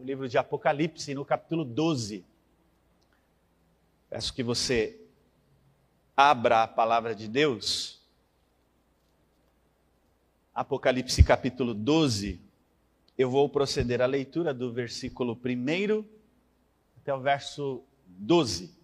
no 0.00 0.06
livro 0.06 0.26
de 0.26 0.38
Apocalipse, 0.38 1.14
no 1.14 1.26
capítulo 1.26 1.62
12. 1.62 2.24
Peço 4.08 4.32
que 4.32 4.42
você 4.42 4.98
abra 6.16 6.62
a 6.62 6.66
palavra 6.66 7.14
de 7.14 7.28
Deus. 7.28 8.00
Apocalipse 10.54 11.22
capítulo 11.22 11.74
12. 11.74 12.40
Eu 13.16 13.30
vou 13.30 13.46
proceder 13.46 14.00
à 14.00 14.06
leitura 14.06 14.54
do 14.54 14.72
versículo 14.72 15.38
1 15.44 16.04
até 16.96 17.14
o 17.14 17.20
verso 17.20 17.84
12. 18.06 18.74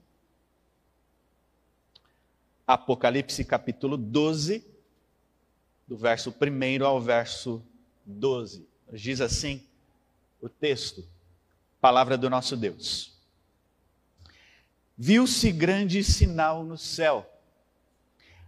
Apocalipse 2.66 3.42
capítulo 3.42 3.96
12, 3.96 4.62
do 5.88 5.96
verso 5.96 6.30
1 6.30 6.84
ao 6.84 7.00
verso 7.00 7.64
12. 8.04 8.68
Diz 8.92 9.22
assim 9.22 9.66
o 10.46 10.48
texto, 10.48 11.04
palavra 11.80 12.16
do 12.16 12.30
nosso 12.30 12.56
Deus. 12.56 13.12
Viu-se 14.96 15.52
grande 15.52 16.02
sinal 16.02 16.64
no 16.64 16.78
céu, 16.78 17.30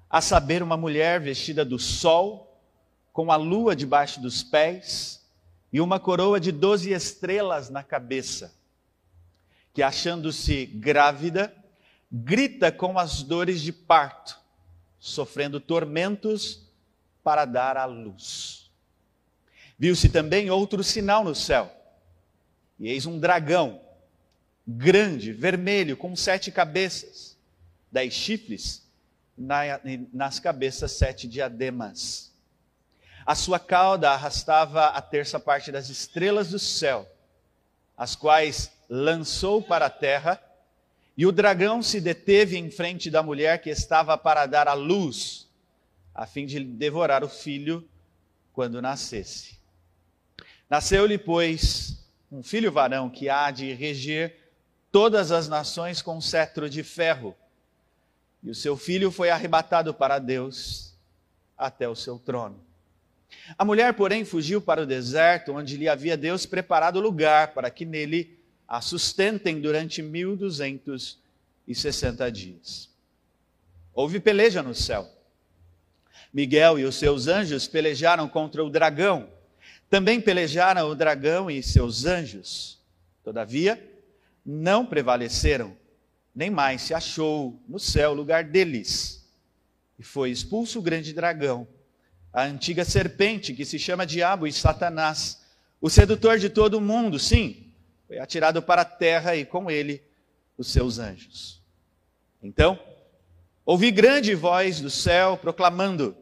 a 0.09 0.21
saber, 0.21 0.63
uma 0.63 0.77
mulher 0.77 1.21
vestida 1.21 1.65
do 1.65 1.79
sol, 1.79 2.59
com 3.13 3.31
a 3.31 3.37
lua 3.37 3.77
debaixo 3.77 4.21
dos 4.21 4.43
pés 4.43 5.27
e 5.73 5.81
uma 5.81 6.01
coroa 6.01 6.41
de 6.41 6.51
doze 6.51 6.93
estrelas 6.93 7.69
na 7.69 7.83
cabeça, 7.83 8.55
que 9.75 9.83
achando-se 9.83 10.65
grávida, 10.65 11.55
grita 12.11 12.73
com 12.73 12.99
as 12.99 13.23
dores 13.23 13.61
de 13.61 13.73
parto, 13.73 14.41
sofrendo 14.99 15.61
tormentos 15.61 16.67
para 17.23 17.45
dar 17.45 17.77
à 17.77 17.85
luz. 17.85 18.71
Viu-se 19.79 20.09
também 20.09 20.51
outro 20.51 20.83
sinal 20.83 21.23
no 21.23 21.35
céu, 21.35 21.78
e 22.79 22.89
eis 22.89 23.07
um 23.07 23.19
dragão, 23.19 23.81
grande, 24.67 25.33
vermelho, 25.33 25.97
com 25.97 26.15
sete 26.15 26.51
cabeças, 26.51 27.37
dez 27.91 28.13
chifres, 28.13 28.87
nas 29.37 30.39
cabeças 30.39 30.93
sete 30.93 31.27
diademas. 31.27 32.33
A 33.25 33.35
sua 33.35 33.59
cauda 33.59 34.11
arrastava 34.11 34.87
a 34.87 35.03
terça 35.03 35.39
parte 35.39 35.71
das 35.71 35.89
estrelas 35.89 36.51
do 36.51 36.59
céu, 36.59 37.07
as 37.97 38.15
quais 38.15 38.71
lançou 38.89 39.63
para 39.63 39.87
a 39.87 39.91
terra 39.91 40.43
e 41.19 41.27
o 41.27 41.33
dragão 41.33 41.83
se 41.83 42.01
deteve 42.01 42.57
em 42.57 42.71
frente 42.71 43.11
da 43.11 43.25
mulher 43.25 43.61
que 43.61 43.69
estava 43.69 44.17
para 44.17 44.47
dar 44.47 44.69
à 44.69 44.73
luz, 44.73 45.49
a 46.15 46.27
fim 46.27 46.47
de 46.47 46.61
devorar 46.61 47.25
o 47.25 47.29
filho 47.29 47.89
quando 48.53 48.81
nascesse. 48.81 49.59
Nasceu-lhe, 50.71 51.19
pois, 51.19 51.99
um 52.31 52.43
filho 52.43 52.71
varão 52.71 53.09
que 53.09 53.29
há 53.29 53.51
de 53.51 53.73
reger 53.73 54.37
todas 54.93 55.33
as 55.33 55.49
nações 55.49 56.03
com 56.03 56.19
um 56.19 56.21
cetro 56.21 56.69
de 56.69 56.83
ferro. 56.83 57.35
E 58.43 58.51
o 58.51 58.55
seu 58.55 58.77
filho 58.77 59.11
foi 59.11 59.31
arrebatado 59.31 59.95
para 59.95 60.19
Deus 60.19 60.95
até 61.57 61.89
o 61.89 61.97
seu 61.97 62.19
trono. 62.19 62.69
A 63.57 63.65
mulher, 63.65 63.95
porém, 63.95 64.25
fugiu 64.25 64.61
para 64.61 64.83
o 64.83 64.87
deserto, 64.87 65.53
onde 65.53 65.77
lhe 65.77 65.89
havia 65.89 66.17
Deus 66.17 66.45
preparado 66.47 67.01
lugar 67.01 67.55
para 67.55 67.71
que 67.71 67.85
nele 67.85 68.39
a 68.67 68.81
sustentem 68.81 69.61
durante 69.61 70.03
1260 70.03 72.31
dias. 72.31 72.89
Houve 73.95 74.19
peleja 74.21 74.63
no 74.63 74.75
céu. 74.75 75.09
Miguel 76.33 76.79
e 76.79 76.85
os 76.85 76.95
seus 76.97 77.27
anjos 77.27 77.67
pelejaram 77.67 78.29
contra 78.29 78.63
o 78.63 78.71
dragão. 78.71 79.29
Também 79.91 80.21
pelejaram 80.21 80.89
o 80.91 80.95
dragão 80.95 81.51
e 81.51 81.63
seus 81.63 82.05
anjos. 82.05 82.79
Todavia, 83.25 83.83
não 84.45 84.85
prevaleceram, 84.85 85.77
nem 86.35 86.51
mais 86.51 86.83
se 86.83 86.95
achou 86.95 87.61
no 87.69 87.79
céu 87.79 88.15
lugar 88.15 88.45
deles. 88.45 89.27
E 89.99 90.03
foi 90.03 90.31
expulso 90.31 90.79
o 90.79 90.83
grande 90.83 91.13
dragão, 91.13 91.67
a 92.33 92.45
antiga 92.45 92.85
serpente 92.85 93.55
que 93.55 93.65
se 93.65 93.79
chama 93.79 94.07
Diabo 94.07 94.47
e 94.47 94.53
Satanás, 94.53 95.43
o 95.81 95.91
sedutor 95.91 96.39
de 96.39 96.49
todo 96.49 96.79
o 96.79 96.81
mundo, 96.81 97.19
sim, 97.19 97.73
foi 98.07 98.19
atirado 98.19 98.63
para 98.63 98.83
a 98.83 98.87
terra 98.87 99.37
e 99.37 99.45
com 99.45 99.71
ele 99.71 100.03
os 100.57 100.69
seus 100.69 100.99
anjos. 100.99 101.63
Então, 102.43 102.79
ouvi 103.65 103.91
grande 103.91 104.35
voz 104.35 104.81
do 104.81 104.91
céu 104.91 105.37
proclamando: 105.37 106.17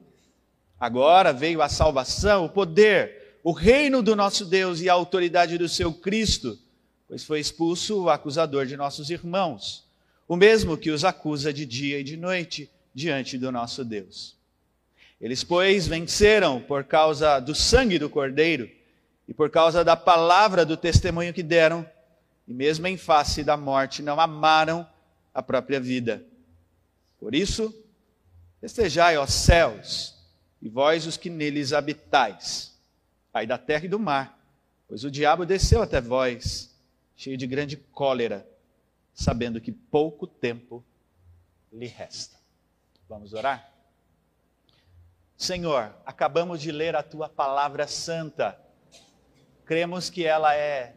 Agora 0.78 1.32
veio 1.32 1.62
a 1.62 1.68
salvação, 1.68 2.44
o 2.44 2.50
poder, 2.50 3.25
o 3.46 3.52
reino 3.52 4.02
do 4.02 4.16
nosso 4.16 4.44
Deus 4.44 4.80
e 4.80 4.88
a 4.88 4.92
autoridade 4.92 5.56
do 5.56 5.68
seu 5.68 5.92
Cristo, 5.92 6.58
pois 7.06 7.22
foi 7.22 7.38
expulso 7.38 8.02
o 8.02 8.10
acusador 8.10 8.66
de 8.66 8.76
nossos 8.76 9.08
irmãos, 9.08 9.88
o 10.26 10.34
mesmo 10.34 10.76
que 10.76 10.90
os 10.90 11.04
acusa 11.04 11.52
de 11.52 11.64
dia 11.64 12.00
e 12.00 12.02
de 12.02 12.16
noite 12.16 12.68
diante 12.92 13.38
do 13.38 13.52
nosso 13.52 13.84
Deus. 13.84 14.34
Eles, 15.20 15.44
pois, 15.44 15.86
venceram 15.86 16.60
por 16.60 16.82
causa 16.82 17.38
do 17.38 17.54
sangue 17.54 18.00
do 18.00 18.10
Cordeiro 18.10 18.68
e 19.28 19.32
por 19.32 19.48
causa 19.48 19.84
da 19.84 19.94
palavra 19.94 20.66
do 20.66 20.76
testemunho 20.76 21.32
que 21.32 21.44
deram, 21.44 21.88
e 22.48 22.52
mesmo 22.52 22.88
em 22.88 22.96
face 22.96 23.44
da 23.44 23.56
morte, 23.56 24.02
não 24.02 24.18
amaram 24.18 24.84
a 25.32 25.40
própria 25.40 25.78
vida. 25.78 26.20
Por 27.20 27.32
isso, 27.32 27.72
festejai, 28.60 29.16
ó 29.16 29.24
céus, 29.24 30.16
e 30.60 30.68
vós 30.68 31.06
os 31.06 31.16
que 31.16 31.30
neles 31.30 31.72
habitais, 31.72 32.75
aí 33.38 33.46
da 33.46 33.58
terra 33.58 33.84
e 33.84 33.88
do 33.88 33.98
mar, 33.98 34.38
pois 34.88 35.04
o 35.04 35.10
diabo 35.10 35.44
desceu 35.44 35.82
até 35.82 36.00
vós, 36.00 36.74
cheio 37.16 37.36
de 37.36 37.46
grande 37.46 37.76
cólera, 37.76 38.48
sabendo 39.14 39.60
que 39.60 39.72
pouco 39.72 40.26
tempo 40.26 40.84
lhe 41.72 41.86
resta. 41.86 42.36
Vamos 43.08 43.32
orar? 43.32 43.72
Senhor, 45.36 45.94
acabamos 46.04 46.60
de 46.60 46.72
ler 46.72 46.96
a 46.96 47.02
tua 47.02 47.28
palavra 47.28 47.86
santa 47.86 48.58
cremos 49.66 50.08
que 50.08 50.24
ela 50.24 50.54
é 50.54 50.94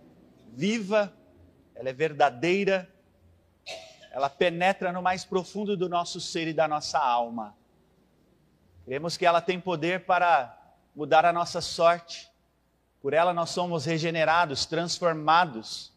viva, 0.54 1.12
ela 1.74 1.90
é 1.90 1.94
verdadeira, 1.94 2.88
ela 4.12 4.30
penetra 4.30 4.94
no 4.94 5.02
mais 5.02 5.26
profundo 5.26 5.76
do 5.76 5.90
nosso 5.90 6.22
ser 6.22 6.48
e 6.48 6.54
da 6.54 6.68
nossa 6.68 7.00
alma. 7.00 7.58
Cremos 8.86 9.18
que 9.18 9.26
ela 9.26 9.42
tem 9.42 9.60
poder 9.60 10.06
para 10.06 10.56
mudar 10.96 11.26
a 11.26 11.34
nossa 11.34 11.62
sorte, 11.62 12.29
por 13.02 13.14
ela 13.14 13.34
nós 13.34 13.50
somos 13.52 13.86
regenerados, 13.86 14.66
transformados, 14.66 15.92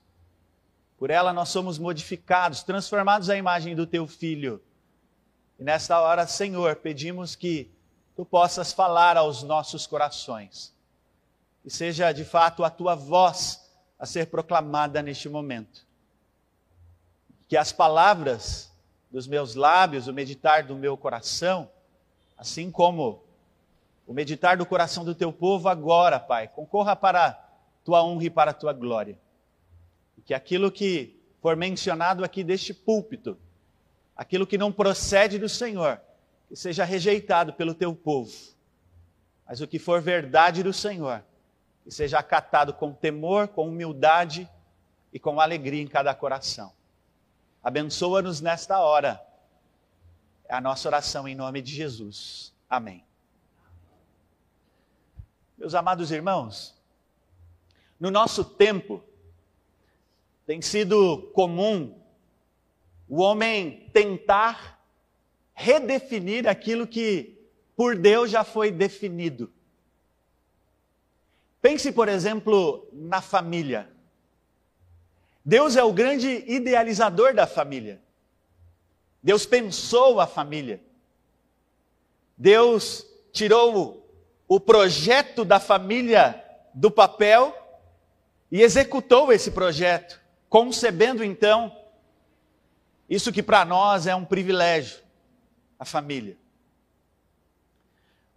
por 0.98 1.10
ela 1.10 1.32
nós 1.32 1.48
somos 1.48 1.78
modificados, 1.78 2.62
transformados 2.62 3.28
à 3.28 3.36
imagem 3.36 3.74
do 3.74 3.86
teu 3.86 4.06
filho. 4.06 4.62
E 5.58 5.64
nesta 5.64 6.00
hora, 6.00 6.26
Senhor, 6.26 6.76
pedimos 6.76 7.34
que 7.34 7.70
tu 8.14 8.24
possas 8.24 8.72
falar 8.72 9.16
aos 9.16 9.42
nossos 9.42 9.86
corações 9.86 10.72
e 11.64 11.70
seja 11.70 12.12
de 12.12 12.24
fato 12.24 12.64
a 12.64 12.70
tua 12.70 12.94
voz 12.94 13.70
a 13.98 14.06
ser 14.06 14.26
proclamada 14.26 15.02
neste 15.02 15.28
momento. 15.28 15.86
Que 17.48 17.56
as 17.56 17.72
palavras 17.72 18.72
dos 19.10 19.26
meus 19.26 19.54
lábios, 19.54 20.08
o 20.08 20.12
meditar 20.12 20.64
do 20.64 20.74
meu 20.74 20.96
coração, 20.96 21.70
assim 22.36 22.70
como 22.70 23.22
o 24.06 24.12
meditar 24.12 24.56
do 24.56 24.66
coração 24.66 25.04
do 25.04 25.14
teu 25.14 25.32
povo 25.32 25.68
agora, 25.68 26.18
Pai, 26.18 26.48
concorra 26.48 26.96
para 26.96 27.26
a 27.26 27.32
tua 27.84 28.02
honra 28.04 28.24
e 28.24 28.30
para 28.30 28.50
a 28.50 28.54
tua 28.54 28.72
glória. 28.72 29.18
Que 30.24 30.34
aquilo 30.34 30.70
que 30.70 31.20
for 31.40 31.56
mencionado 31.56 32.24
aqui 32.24 32.44
deste 32.44 32.72
púlpito, 32.72 33.36
aquilo 34.16 34.46
que 34.46 34.58
não 34.58 34.72
procede 34.72 35.38
do 35.38 35.48
Senhor, 35.48 36.00
que 36.48 36.54
seja 36.54 36.84
rejeitado 36.84 37.52
pelo 37.52 37.74
teu 37.74 37.94
povo. 37.94 38.32
Mas 39.46 39.60
o 39.60 39.66
que 39.66 39.78
for 39.78 40.00
verdade 40.00 40.62
do 40.62 40.72
Senhor, 40.72 41.22
e 41.84 41.90
seja 41.90 42.18
acatado 42.18 42.72
com 42.72 42.92
temor, 42.92 43.48
com 43.48 43.68
humildade 43.68 44.48
e 45.12 45.18
com 45.18 45.40
alegria 45.40 45.82
em 45.82 45.88
cada 45.88 46.14
coração. 46.14 46.72
Abençoa-nos 47.62 48.40
nesta 48.40 48.80
hora. 48.80 49.20
É 50.48 50.54
a 50.54 50.60
nossa 50.60 50.88
oração 50.88 51.26
em 51.26 51.34
nome 51.34 51.60
de 51.60 51.74
Jesus. 51.74 52.52
Amém. 52.68 53.04
Meus 55.62 55.76
amados 55.76 56.10
irmãos, 56.10 56.74
no 58.00 58.10
nosso 58.10 58.44
tempo, 58.44 59.00
tem 60.44 60.60
sido 60.60 61.30
comum 61.34 62.02
o 63.08 63.20
homem 63.20 63.88
tentar 63.92 64.84
redefinir 65.54 66.48
aquilo 66.48 66.84
que 66.84 67.46
por 67.76 67.96
Deus 67.96 68.28
já 68.28 68.42
foi 68.42 68.72
definido. 68.72 69.52
Pense, 71.60 71.92
por 71.92 72.08
exemplo, 72.08 72.88
na 72.92 73.22
família. 73.22 73.88
Deus 75.44 75.76
é 75.76 75.84
o 75.84 75.92
grande 75.92 76.44
idealizador 76.48 77.32
da 77.36 77.46
família. 77.46 78.02
Deus 79.22 79.46
pensou 79.46 80.18
a 80.18 80.26
família. 80.26 80.82
Deus 82.36 83.06
tirou 83.30 84.01
o 84.54 84.60
projeto 84.60 85.46
da 85.46 85.58
família 85.58 86.44
do 86.74 86.90
papel 86.90 87.56
e 88.50 88.60
executou 88.60 89.32
esse 89.32 89.50
projeto, 89.50 90.20
concebendo 90.46 91.24
então 91.24 91.74
isso 93.08 93.32
que 93.32 93.42
para 93.42 93.64
nós 93.64 94.06
é 94.06 94.14
um 94.14 94.26
privilégio, 94.26 94.98
a 95.78 95.86
família. 95.86 96.36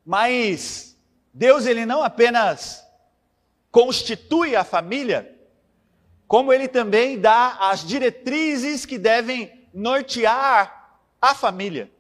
Mas 0.05 0.97
Deus 1.33 1.65
ele 1.65 1.85
não 1.85 2.01
apenas 2.01 2.87
constitui 3.69 4.55
a 4.55 4.63
família, 4.63 5.37
como 6.29 6.53
ele 6.53 6.69
também 6.69 7.19
dá 7.19 7.57
as 7.59 7.85
diretrizes 7.85 8.85
que 8.85 8.97
devem 8.97 9.67
nortear 9.73 11.01
a 11.21 11.35
família. 11.35 11.91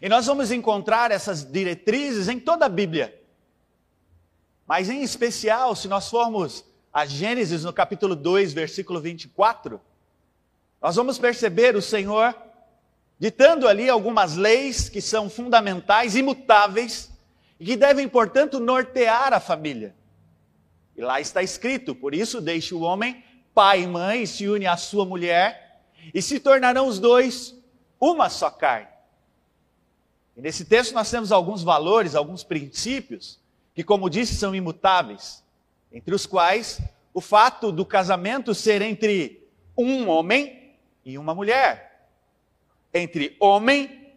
E 0.00 0.08
nós 0.08 0.26
vamos 0.26 0.50
encontrar 0.50 1.10
essas 1.10 1.44
diretrizes 1.44 2.28
em 2.28 2.38
toda 2.38 2.66
a 2.66 2.68
Bíblia. 2.68 3.18
Mas 4.66 4.88
em 4.88 5.02
especial, 5.02 5.74
se 5.74 5.88
nós 5.88 6.08
formos 6.08 6.64
a 6.92 7.06
Gênesis 7.06 7.64
no 7.64 7.72
capítulo 7.72 8.14
2, 8.14 8.52
versículo 8.52 9.00
24, 9.00 9.80
nós 10.80 10.96
vamos 10.96 11.18
perceber 11.18 11.76
o 11.76 11.82
Senhor 11.82 12.34
ditando 13.18 13.68
ali 13.68 13.88
algumas 13.88 14.34
leis 14.34 14.88
que 14.88 15.00
são 15.00 15.28
fundamentais, 15.28 16.16
imutáveis, 16.16 17.10
e 17.58 17.64
que 17.66 17.76
devem, 17.76 18.08
portanto, 18.08 18.58
nortear 18.58 19.34
a 19.34 19.38
família. 19.38 19.94
E 20.96 21.02
lá 21.02 21.20
está 21.20 21.42
escrito: 21.42 21.94
por 21.94 22.14
isso 22.14 22.40
deixe 22.40 22.74
o 22.74 22.80
homem, 22.80 23.22
pai 23.54 23.82
e 23.82 23.86
mãe, 23.86 24.24
se 24.24 24.48
une 24.48 24.66
à 24.66 24.76
sua 24.76 25.04
mulher, 25.04 25.82
e 26.14 26.22
se 26.22 26.40
tornarão 26.40 26.86
os 26.86 26.98
dois 26.98 27.54
uma 28.00 28.30
só 28.30 28.50
carne. 28.50 28.88
E 30.40 30.42
nesse 30.42 30.64
texto 30.64 30.94
nós 30.94 31.10
temos 31.10 31.32
alguns 31.32 31.62
valores, 31.62 32.14
alguns 32.14 32.42
princípios, 32.42 33.38
que, 33.74 33.84
como 33.84 34.08
disse, 34.08 34.34
são 34.36 34.54
imutáveis, 34.54 35.44
entre 35.92 36.14
os 36.14 36.24
quais 36.24 36.80
o 37.12 37.20
fato 37.20 37.70
do 37.70 37.84
casamento 37.84 38.54
ser 38.54 38.80
entre 38.80 39.46
um 39.76 40.08
homem 40.08 40.78
e 41.04 41.18
uma 41.18 41.34
mulher, 41.34 42.08
entre 42.94 43.36
homem 43.38 44.14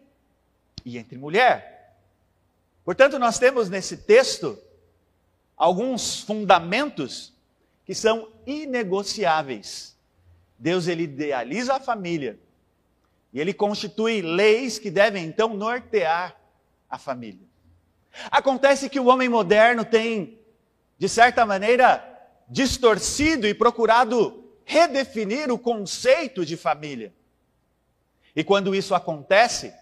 e 0.82 0.96
entre 0.96 1.18
mulher. 1.18 1.94
Portanto, 2.86 3.18
nós 3.18 3.38
temos 3.38 3.68
nesse 3.68 3.98
texto 3.98 4.58
alguns 5.54 6.22
fundamentos 6.22 7.34
que 7.84 7.94
são 7.94 8.30
inegociáveis. 8.46 9.94
Deus 10.58 10.88
ele 10.88 11.02
idealiza 11.02 11.74
a 11.74 11.80
família 11.80 12.38
e 13.34 13.40
ele 13.40 13.52
constitui 13.52 14.22
leis 14.22 14.78
que 14.78 14.92
devem 14.92 15.24
então 15.24 15.54
nortear 15.54 16.40
a 16.88 16.96
família. 16.96 17.44
Acontece 18.30 18.88
que 18.88 19.00
o 19.00 19.06
homem 19.06 19.28
moderno 19.28 19.84
tem, 19.84 20.38
de 20.96 21.08
certa 21.08 21.44
maneira, 21.44 22.02
distorcido 22.48 23.48
e 23.48 23.52
procurado 23.52 24.44
redefinir 24.64 25.50
o 25.50 25.58
conceito 25.58 26.46
de 26.46 26.56
família. 26.56 27.12
E 28.36 28.44
quando 28.44 28.72
isso 28.72 28.94
acontece, 28.94 29.74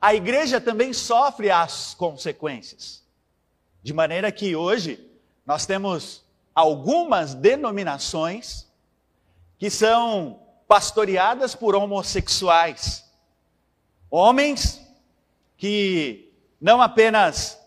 a 0.00 0.12
igreja 0.12 0.60
também 0.60 0.92
sofre 0.92 1.48
as 1.48 1.94
consequências. 1.94 3.04
De 3.84 3.92
maneira 3.92 4.32
que 4.32 4.56
hoje 4.56 5.08
nós 5.46 5.64
temos 5.64 6.24
algumas 6.52 7.34
denominações 7.34 8.66
que 9.58 9.70
são 9.70 10.40
pastoreadas 10.70 11.56
por 11.56 11.74
homossexuais. 11.74 13.04
Homens 14.08 14.80
que 15.56 16.32
não 16.60 16.80
apenas 16.80 17.58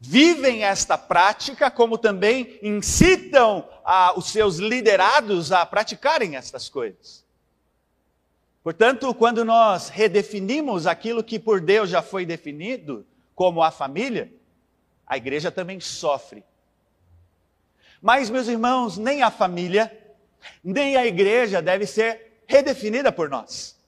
vivem 0.00 0.64
esta 0.64 0.98
prática, 0.98 1.70
como 1.70 1.96
também 1.96 2.58
incitam 2.60 3.68
a, 3.84 4.18
os 4.18 4.26
seus 4.32 4.56
liderados 4.56 5.52
a 5.52 5.64
praticarem 5.64 6.34
estas 6.34 6.68
coisas. 6.68 7.24
Portanto, 8.64 9.14
quando 9.14 9.44
nós 9.44 9.88
redefinimos 9.88 10.84
aquilo 10.84 11.22
que 11.22 11.38
por 11.38 11.60
Deus 11.60 11.88
já 11.88 12.02
foi 12.02 12.26
definido 12.26 13.06
como 13.36 13.62
a 13.62 13.70
família, 13.70 14.32
a 15.06 15.16
igreja 15.16 15.52
também 15.52 15.78
sofre. 15.78 16.42
Mas, 18.02 18.28
meus 18.28 18.48
irmãos, 18.48 18.98
nem 18.98 19.22
a 19.22 19.30
família, 19.30 19.96
nem 20.62 20.96
a 20.96 21.06
igreja 21.06 21.62
deve 21.62 21.86
ser 21.86 22.27
redefinida 22.48 23.12
por 23.12 23.28
nós. 23.28 23.78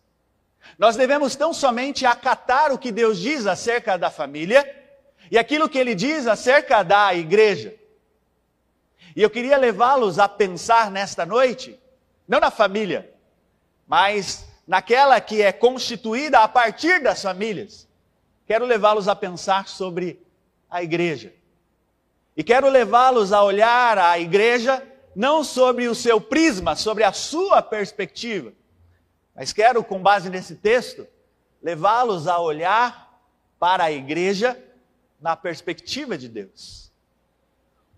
Nós 0.79 0.95
devemos 0.95 1.35
tão 1.35 1.53
somente 1.53 2.07
acatar 2.07 2.71
o 2.71 2.79
que 2.79 2.93
Deus 2.93 3.19
diz 3.19 3.47
acerca 3.47 3.97
da 3.97 4.11
família 4.11 4.65
e 5.31 5.39
aquilo 5.39 5.69
que 5.69 5.79
ele 5.79 5.95
diz 5.95 6.27
acerca 6.27 6.83
da 6.83 7.13
igreja. 7.15 7.75
E 9.17 9.23
eu 9.23 9.31
queria 9.31 9.57
levá-los 9.57 10.19
a 10.19 10.29
pensar 10.29 10.91
nesta 10.91 11.27
noite, 11.27 11.81
não 12.29 12.39
na 12.39 12.51
família, 12.51 13.11
mas 13.89 14.47
naquela 14.67 15.21
que 15.21 15.43
é 15.43 15.51
constituída 15.51 16.41
a 16.41 16.49
partir 16.49 17.03
das 17.03 17.23
famílias. 17.23 17.89
Quero 18.47 18.67
levá-los 18.67 19.09
a 19.09 19.17
pensar 19.17 19.67
sobre 19.69 20.23
a 20.71 20.83
igreja. 20.83 21.33
E 22.37 22.45
quero 22.45 22.69
levá-los 22.69 23.33
a 23.33 23.43
olhar 23.43 23.99
a 23.99 24.19
igreja 24.19 24.83
não 25.15 25.43
sobre 25.43 25.89
o 25.89 25.95
seu 25.95 26.21
prisma, 26.21 26.77
sobre 26.77 27.05
a 27.05 27.13
sua 27.13 27.61
perspectiva, 27.63 28.53
mas 29.35 29.53
quero, 29.53 29.83
com 29.83 30.03
base 30.03 30.29
nesse 30.29 30.57
texto, 30.57 31.07
levá-los 31.63 32.27
a 32.27 32.39
olhar 32.39 33.21
para 33.59 33.85
a 33.85 33.93
igreja 33.93 34.59
na 35.21 35.37
perspectiva 35.37 36.17
de 36.19 36.29
Deus. 36.29 36.91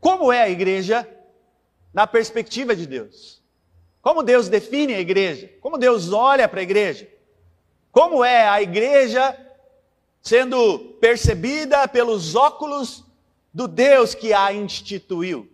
Como 0.00 0.32
é 0.32 0.42
a 0.42 0.48
igreja 0.48 1.08
na 1.92 2.06
perspectiva 2.06 2.74
de 2.74 2.86
Deus? 2.86 3.42
Como 4.00 4.22
Deus 4.22 4.48
define 4.48 4.94
a 4.94 5.00
igreja? 5.00 5.50
Como 5.60 5.78
Deus 5.78 6.12
olha 6.12 6.48
para 6.48 6.60
a 6.60 6.64
igreja? 6.64 7.08
Como 7.90 8.24
é 8.24 8.48
a 8.48 8.60
igreja 8.60 9.38
sendo 10.22 10.78
percebida 11.00 11.86
pelos 11.88 12.34
óculos 12.36 13.04
do 13.52 13.66
Deus 13.66 14.14
que 14.14 14.32
a 14.32 14.52
instituiu. 14.52 15.51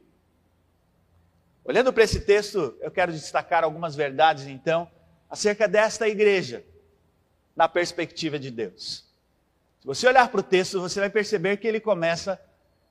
Olhando 1.68 1.92
para 1.92 2.02
esse 2.02 2.20
texto, 2.20 2.74
eu 2.80 2.90
quero 2.90 3.12
destacar 3.12 3.62
algumas 3.62 3.94
verdades, 3.94 4.46
então, 4.46 4.90
acerca 5.28 5.68
desta 5.68 6.08
igreja, 6.08 6.64
na 7.54 7.68
perspectiva 7.68 8.38
de 8.38 8.50
Deus. 8.50 9.04
Se 9.78 9.86
você 9.86 10.08
olhar 10.08 10.30
para 10.30 10.40
o 10.40 10.42
texto, 10.42 10.80
você 10.80 10.98
vai 10.98 11.10
perceber 11.10 11.58
que 11.58 11.68
ele 11.68 11.78
começa 11.78 12.40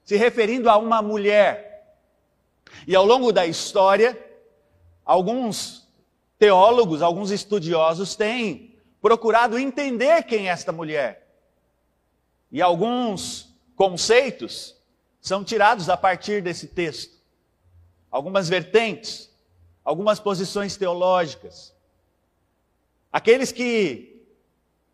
se 0.04 0.16
referindo 0.16 0.70
a 0.70 0.78
uma 0.78 1.02
mulher. 1.02 1.98
E 2.86 2.96
ao 2.96 3.04
longo 3.04 3.32
da 3.32 3.48
história, 3.48 4.16
alguns 5.04 5.90
teólogos, 6.38 7.02
alguns 7.02 7.32
estudiosos 7.32 8.16
têm 8.16 8.76
procurado 9.02 9.58
entender 9.58 10.22
quem 10.22 10.50
é 10.50 10.52
esta 10.52 10.72
mulher. 10.72 11.28
E 12.52 12.62
alguns 12.62 13.58
conceitos 13.76 14.80
são 15.20 15.44
tirados 15.44 15.90
a 15.90 15.98
partir 15.98 16.44
desse 16.44 16.68
texto. 16.68 17.17
Algumas 18.18 18.50
vertentes, 18.50 19.30
algumas 19.86 20.20
posições 20.20 20.76
teológicas. 20.76 21.72
Aqueles 23.14 23.52
que 23.52 24.26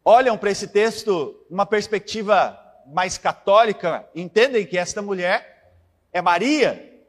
olham 0.03 0.37
para 0.37 0.51
esse 0.51 0.67
texto 0.67 1.33
uma 1.49 1.65
perspectiva 1.65 2.59
mais 2.85 3.17
católica 3.17 4.05
entendem 4.13 4.65
que 4.65 4.77
esta 4.77 5.01
mulher 5.01 5.73
é 6.11 6.21
Maria, 6.21 7.01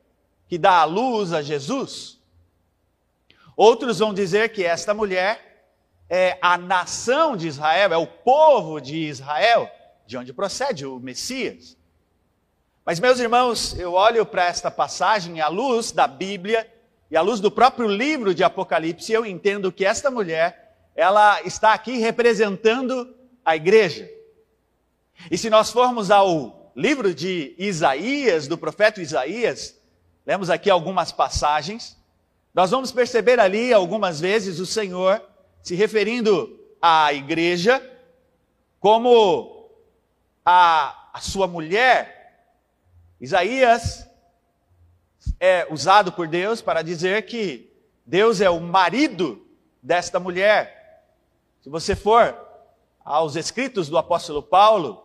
que 0.47 0.57
dá 0.57 0.83
a 0.83 0.85
luz 0.85 1.33
a 1.33 1.43
Jesus. 1.43 2.21
Outros 3.57 3.99
vão 3.99 4.15
dizer 4.15 4.53
que 4.53 4.63
esta 4.63 4.95
mulher 4.95 5.67
é 6.09 6.39
a 6.41 6.57
nação 6.57 7.37
de 7.37 7.49
Israel, 7.49 7.93
é 7.93 7.97
o 7.97 8.07
povo 8.07 8.79
de 8.79 8.99
Israel 8.99 9.69
de 10.07 10.17
onde 10.17 10.33
procede 10.33 10.87
o 10.87 11.01
Messias. 11.01 11.77
Mas, 12.85 13.01
meus 13.01 13.19
irmãos, 13.19 13.75
eu 13.79 13.95
olho 13.95 14.27
para 14.27 14.45
esta 14.45 14.71
passagem 14.71 15.41
à 15.41 15.49
luz 15.49 15.91
da 15.91 16.07
Bíblia 16.07 16.71
e 17.11 17.17
à 17.17 17.23
luz 17.23 17.41
do 17.41 17.51
próprio 17.51 17.89
livro 17.89 18.35
de 18.35 18.45
Apocalipse, 18.45 19.11
eu 19.11 19.25
entendo 19.25 19.73
que 19.73 19.87
esta 19.87 20.11
mulher, 20.11 20.77
ela 20.95 21.41
está 21.45 21.73
aqui 21.73 21.97
representando 21.97 23.17
a 23.43 23.57
igreja. 23.57 24.07
E 25.31 25.39
se 25.39 25.49
nós 25.49 25.71
formos 25.71 26.11
ao 26.11 26.73
livro 26.77 27.15
de 27.15 27.55
Isaías, 27.57 28.47
do 28.47 28.59
profeta 28.59 29.01
Isaías, 29.01 29.81
lemos 30.27 30.51
aqui 30.51 30.69
algumas 30.69 31.11
passagens, 31.11 31.97
nós 32.53 32.71
vamos 32.71 32.93
perceber 32.93 33.41
ali 33.41 33.73
algumas 33.73 34.21
vezes 34.21 34.61
o 34.61 34.67
Senhor 34.67 35.23
se 35.63 35.75
referindo 35.75 36.61
à 36.83 37.15
igreja 37.15 37.83
como 38.79 39.71
a, 40.45 41.09
a 41.15 41.21
sua 41.21 41.47
mulher, 41.47 42.14
Isaías 43.21 44.09
é 45.41 45.67
usado 45.71 46.13
por 46.13 46.29
Deus 46.29 46.61
para 46.61 46.83
dizer 46.83 47.27
que 47.27 47.71
Deus 48.05 48.41
é 48.41 48.51
o 48.51 48.61
marido 48.61 49.47
desta 49.83 50.21
mulher. 50.21 51.07
Se 51.63 51.71
você 51.71 51.97
for 51.97 52.37
aos 53.05 53.37
escritos 53.37 53.89
do 53.89 53.97
apóstolo 53.97 54.43
Paulo, 54.43 55.03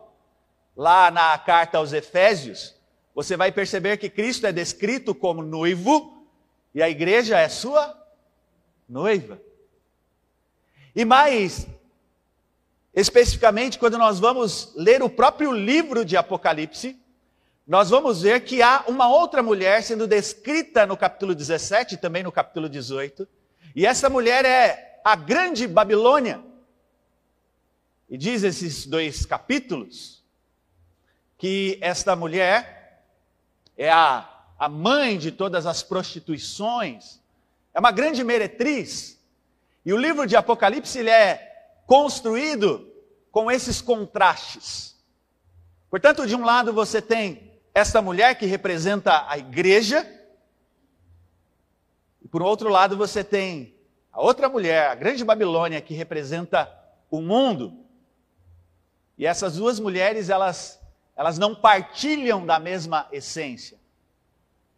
lá 0.76 1.10
na 1.10 1.38
carta 1.38 1.78
aos 1.78 1.92
Efésios, 1.92 2.74
você 3.14 3.36
vai 3.36 3.50
perceber 3.50 3.96
que 3.96 4.10
Cristo 4.10 4.46
é 4.46 4.52
descrito 4.52 5.14
como 5.14 5.42
noivo 5.42 6.26
E 6.74 6.82
a 6.82 6.88
igreja 6.88 7.38
é 7.38 7.48
sua 7.48 7.96
noiva. 8.88 9.40
E 10.94 11.04
mais 11.04 11.66
especificamente, 12.94 13.78
quando 13.78 13.96
nós 13.96 14.20
vamos 14.20 14.72
ler 14.76 15.02
o 15.02 15.08
próprio 15.08 15.52
livro 15.52 16.04
de 16.04 16.16
Apocalipse, 16.16 16.99
nós 17.70 17.88
vamos 17.88 18.22
ver 18.22 18.40
que 18.40 18.62
há 18.62 18.82
uma 18.88 19.08
outra 19.08 19.44
mulher 19.44 19.80
sendo 19.84 20.04
descrita 20.04 20.84
no 20.84 20.96
capítulo 20.96 21.36
17 21.36 21.94
e 21.94 21.98
também 21.98 22.24
no 22.24 22.32
capítulo 22.32 22.68
18. 22.68 23.28
E 23.76 23.86
essa 23.86 24.10
mulher 24.10 24.44
é 24.44 25.00
a 25.04 25.14
grande 25.14 25.68
Babilônia. 25.68 26.42
E 28.08 28.18
diz 28.18 28.42
esses 28.42 28.86
dois 28.86 29.24
capítulos 29.24 30.24
que 31.38 31.78
esta 31.80 32.16
mulher 32.16 33.04
é 33.76 33.88
a, 33.88 34.28
a 34.58 34.68
mãe 34.68 35.16
de 35.16 35.30
todas 35.30 35.64
as 35.64 35.80
prostituições, 35.80 37.20
é 37.72 37.78
uma 37.78 37.92
grande 37.92 38.24
meretriz. 38.24 39.16
E 39.86 39.92
o 39.92 39.96
livro 39.96 40.26
de 40.26 40.34
Apocalipse 40.34 40.98
ele 40.98 41.10
é 41.10 41.70
construído 41.86 42.92
com 43.30 43.48
esses 43.48 43.80
contrastes. 43.80 44.96
Portanto, 45.88 46.26
de 46.26 46.34
um 46.34 46.44
lado 46.44 46.72
você 46.72 47.00
tem 47.00 47.48
esta 47.74 48.02
mulher 48.02 48.34
que 48.36 48.46
representa 48.46 49.28
a 49.28 49.38
igreja, 49.38 50.06
e 52.22 52.28
por 52.28 52.42
outro 52.42 52.68
lado 52.68 52.96
você 52.96 53.22
tem 53.22 53.74
a 54.12 54.20
outra 54.20 54.48
mulher, 54.48 54.88
a 54.88 54.94
grande 54.94 55.24
Babilônia, 55.24 55.80
que 55.80 55.94
representa 55.94 56.70
o 57.10 57.20
mundo. 57.20 57.84
E 59.16 59.24
essas 59.24 59.56
duas 59.56 59.78
mulheres, 59.78 60.28
elas, 60.28 60.80
elas 61.14 61.38
não 61.38 61.54
partilham 61.54 62.44
da 62.44 62.58
mesma 62.58 63.06
essência. 63.12 63.78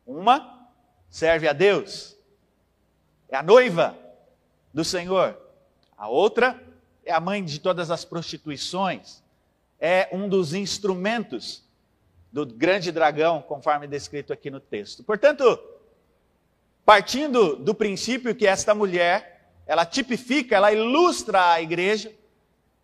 Uma 0.07 0.69
serve 1.09 1.49
a 1.49 1.53
Deus, 1.53 2.17
é 3.29 3.37
a 3.37 3.43
noiva 3.43 3.97
do 4.73 4.85
Senhor. 4.85 5.39
A 5.97 6.09
outra 6.09 6.63
é 7.05 7.13
a 7.13 7.21
mãe 7.21 7.45
de 7.45 7.59
todas 7.59 7.91
as 7.91 8.05
prostituições, 8.05 9.23
é 9.81 10.09
um 10.13 10.29
dos 10.29 10.53
instrumentos 10.53 11.65
do 12.33 12.47
grande 12.47 12.91
dragão, 12.91 13.43
conforme 13.43 13.87
descrito 13.87 14.33
aqui 14.33 14.51
no 14.51 14.59
texto. 14.59 15.05
Portanto, 15.05 15.61
partindo 16.85 17.57
do 17.57 17.75
princípio 17.75 18.35
que 18.35 18.47
esta 18.47 18.75
mulher, 18.75 19.51
ela 19.67 19.85
tipifica, 19.85 20.57
ela 20.57 20.73
ilustra 20.73 21.53
a 21.53 21.61
igreja, 21.61 22.11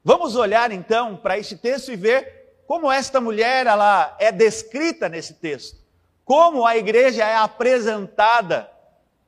vamos 0.05 0.37
olhar 0.37 0.71
então 0.71 1.17
para 1.17 1.39
este 1.39 1.57
texto 1.57 1.91
e 1.91 1.97
ver 1.97 2.61
como 2.67 2.93
esta 2.93 3.21
mulher 3.21 3.67
ela 3.67 4.15
é 4.21 4.31
descrita 4.31 5.09
nesse 5.09 5.35
texto, 5.35 5.79
como 6.27 6.67
a 6.67 6.77
igreja 6.77 7.25
é 7.25 7.37
apresentada 7.37 8.71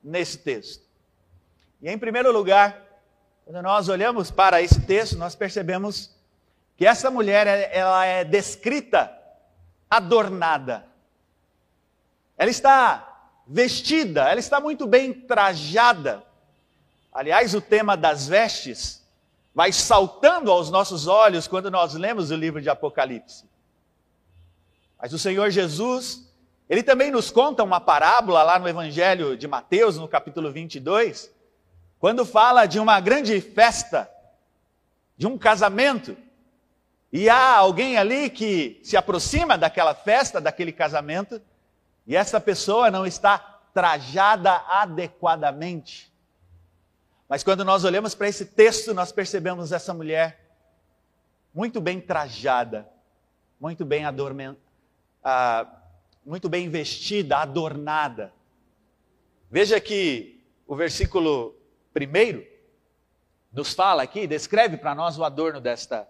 nesse 0.03 0.37
texto. 0.37 0.85
E 1.81 1.89
em 1.89 1.97
primeiro 1.97 2.31
lugar, 2.31 2.79
quando 3.43 3.59
nós 3.63 3.89
olhamos 3.89 4.29
para 4.29 4.61
esse 4.61 4.79
texto, 4.81 5.17
nós 5.17 5.33
percebemos 5.33 6.15
que 6.77 6.85
essa 6.85 7.09
mulher 7.09 7.47
ela 7.73 8.05
é 8.05 8.23
descrita 8.23 9.20
adornada. 9.91 10.87
Ela 12.37 12.49
está 12.49 13.27
vestida, 13.45 14.29
ela 14.29 14.39
está 14.39 14.61
muito 14.61 14.87
bem 14.87 15.11
trajada. 15.13 16.23
Aliás, 17.11 17.53
o 17.53 17.59
tema 17.59 17.97
das 17.97 18.25
vestes 18.25 19.05
vai 19.53 19.73
saltando 19.73 20.49
aos 20.49 20.71
nossos 20.71 21.07
olhos 21.07 21.45
quando 21.45 21.69
nós 21.69 21.93
lemos 21.93 22.31
o 22.31 22.35
livro 22.35 22.61
de 22.61 22.69
Apocalipse. 22.69 23.43
Mas 24.97 25.11
o 25.11 25.19
Senhor 25.19 25.49
Jesus, 25.49 26.31
ele 26.69 26.81
também 26.81 27.11
nos 27.11 27.29
conta 27.29 27.61
uma 27.61 27.81
parábola 27.81 28.43
lá 28.43 28.57
no 28.57 28.69
Evangelho 28.69 29.35
de 29.35 29.47
Mateus, 29.47 29.97
no 29.97 30.07
capítulo 30.07 30.51
22, 30.51 31.29
quando 31.99 32.25
fala 32.25 32.65
de 32.65 32.79
uma 32.79 32.99
grande 33.01 33.41
festa, 33.41 34.09
de 35.17 35.27
um 35.27 35.37
casamento, 35.37 36.15
e 37.11 37.29
há 37.29 37.55
alguém 37.55 37.97
ali 37.97 38.29
que 38.29 38.79
se 38.83 38.95
aproxima 38.95 39.57
daquela 39.57 39.93
festa, 39.93 40.39
daquele 40.39 40.71
casamento, 40.71 41.41
e 42.07 42.15
essa 42.15 42.39
pessoa 42.39 42.89
não 42.89 43.05
está 43.05 43.37
trajada 43.73 44.51
adequadamente. 44.67 46.11
Mas 47.27 47.43
quando 47.43 47.63
nós 47.63 47.83
olhamos 47.83 48.15
para 48.15 48.27
esse 48.27 48.45
texto, 48.45 48.93
nós 48.93 49.11
percebemos 49.11 49.71
essa 49.71 49.93
mulher 49.93 50.39
muito 51.53 51.81
bem 51.81 51.99
trajada, 51.99 52.89
muito 53.59 53.85
bem 53.85 54.05
adormen... 54.05 54.57
Ah, 55.23 55.67
muito 56.25 56.47
bem 56.47 56.69
vestida, 56.69 57.37
adornada. 57.37 58.31
Veja 59.49 59.79
que 59.79 60.43
o 60.67 60.75
versículo 60.75 61.55
primeiro 61.93 62.45
nos 63.51 63.73
fala 63.73 64.03
aqui, 64.03 64.27
descreve 64.27 64.77
para 64.77 64.95
nós 64.95 65.17
o 65.17 65.23
adorno 65.23 65.59
desta 65.59 66.07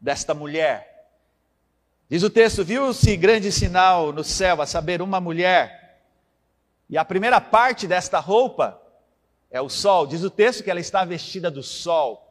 desta 0.00 0.34
mulher. 0.34 1.08
Diz 2.08 2.22
o 2.22 2.30
texto: 2.30 2.64
viu-se 2.64 3.16
grande 3.16 3.50
sinal 3.50 4.12
no 4.12 4.22
céu, 4.22 4.62
a 4.62 4.66
saber, 4.66 5.02
uma 5.02 5.20
mulher. 5.20 6.00
E 6.88 6.96
a 6.96 7.04
primeira 7.04 7.40
parte 7.40 7.86
desta 7.86 8.20
roupa 8.20 8.80
é 9.50 9.60
o 9.60 9.68
sol. 9.68 10.06
Diz 10.06 10.22
o 10.22 10.30
texto 10.30 10.62
que 10.62 10.70
ela 10.70 10.80
está 10.80 11.04
vestida 11.04 11.50
do 11.50 11.62
sol. 11.62 12.22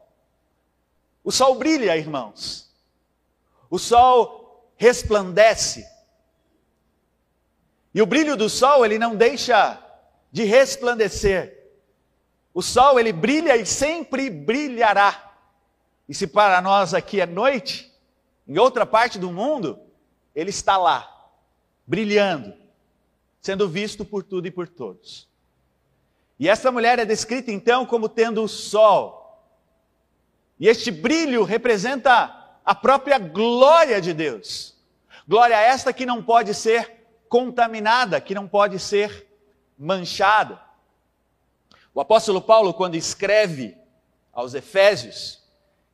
O 1.24 1.32
sol 1.32 1.56
brilha, 1.56 1.98
irmãos. 1.98 2.72
O 3.70 3.78
sol 3.78 4.72
resplandece. 4.78 5.86
E 7.94 8.02
o 8.02 8.06
brilho 8.06 8.38
do 8.38 8.50
sol, 8.50 8.86
ele 8.86 9.00
não 9.00 9.16
deixa 9.16 9.82
de 10.32 10.44
resplandecer. 10.44 11.72
O 12.54 12.62
sol, 12.62 13.00
ele 13.00 13.12
brilha 13.12 13.58
e 13.58 13.66
sempre 13.66 14.30
brilhará. 14.30 15.25
E 16.08 16.14
se 16.14 16.28
para 16.28 16.62
nós 16.62 16.94
aqui 16.94 17.20
é 17.20 17.26
noite, 17.26 17.92
em 18.48 18.58
outra 18.58 18.86
parte 18.86 19.18
do 19.18 19.32
mundo, 19.32 19.80
ele 20.36 20.50
está 20.50 20.78
lá, 20.78 21.30
brilhando, 21.86 22.54
sendo 23.42 23.68
visto 23.68 24.06
por 24.06 24.24
tudo 24.24 24.48
e 24.48 24.52
por 24.52 24.68
todos. 24.68 25.28
E 26.40 26.50
essa 26.50 26.72
mulher 26.72 27.00
é 27.00 27.06
descrita 27.06 27.52
então 27.52 27.86
como 27.86 28.10
tendo 28.10 28.44
o 28.44 28.48
sol. 28.48 29.24
E 30.60 30.68
este 30.68 30.92
brilho 30.92 31.44
representa 31.44 32.60
a 32.64 32.76
própria 32.76 33.18
glória 33.18 34.02
de 34.02 34.14
Deus. 34.14 34.76
Glória 35.28 35.56
esta 35.56 35.94
que 35.94 36.06
não 36.06 36.24
pode 36.24 36.54
ser 36.54 37.08
contaminada, 37.28 38.22
que 38.22 38.36
não 38.36 38.48
pode 38.48 38.80
ser 38.80 39.28
manchada. 39.78 40.62
O 41.94 42.02
apóstolo 42.02 42.42
Paulo, 42.42 42.74
quando 42.74 42.96
escreve 42.96 43.78
aos 44.34 44.54
Efésios, 44.54 45.45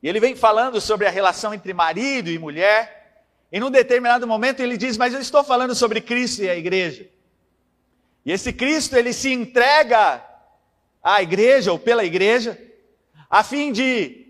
e 0.02 0.10
ele 0.10 0.20
vem 0.20 0.36
falando 0.36 0.82
sobre 0.82 1.06
a 1.06 1.12
relação 1.12 1.54
entre 1.54 1.74
marido 1.74 2.30
e 2.30 2.40
mulher. 2.40 3.26
E 3.52 3.60
num 3.60 3.70
determinado 3.70 4.26
momento 4.28 4.60
ele 4.60 4.78
diz: 4.78 4.98
Mas 4.98 5.14
eu 5.14 5.20
estou 5.20 5.44
falando 5.44 5.76
sobre 5.76 6.02
Cristo 6.02 6.42
e 6.44 6.50
a 6.50 6.56
igreja. 6.56 7.08
E 8.26 8.32
esse 8.32 8.52
Cristo, 8.52 8.96
ele 8.96 9.14
se 9.14 9.32
entrega 9.32 10.24
à 11.04 11.22
igreja 11.22 11.72
ou 11.72 11.80
pela 11.80 12.04
igreja, 12.04 12.60
a 13.30 13.44
fim 13.44 13.72
de 13.72 14.28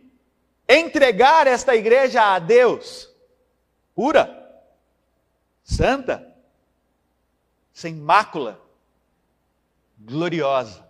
entregar 0.67 1.47
esta 1.47 1.75
igreja 1.75 2.21
a 2.21 2.39
Deus, 2.39 3.09
pura, 3.93 4.37
santa, 5.63 6.25
sem 7.73 7.95
mácula, 7.95 8.61
gloriosa. 9.99 10.85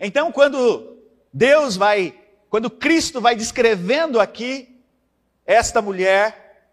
Então, 0.00 0.30
quando 0.30 0.98
Deus 1.32 1.76
vai 1.76 2.23
quando 2.54 2.70
Cristo 2.70 3.20
vai 3.20 3.34
descrevendo 3.34 4.20
aqui 4.20 4.80
esta 5.44 5.82
mulher, 5.82 6.70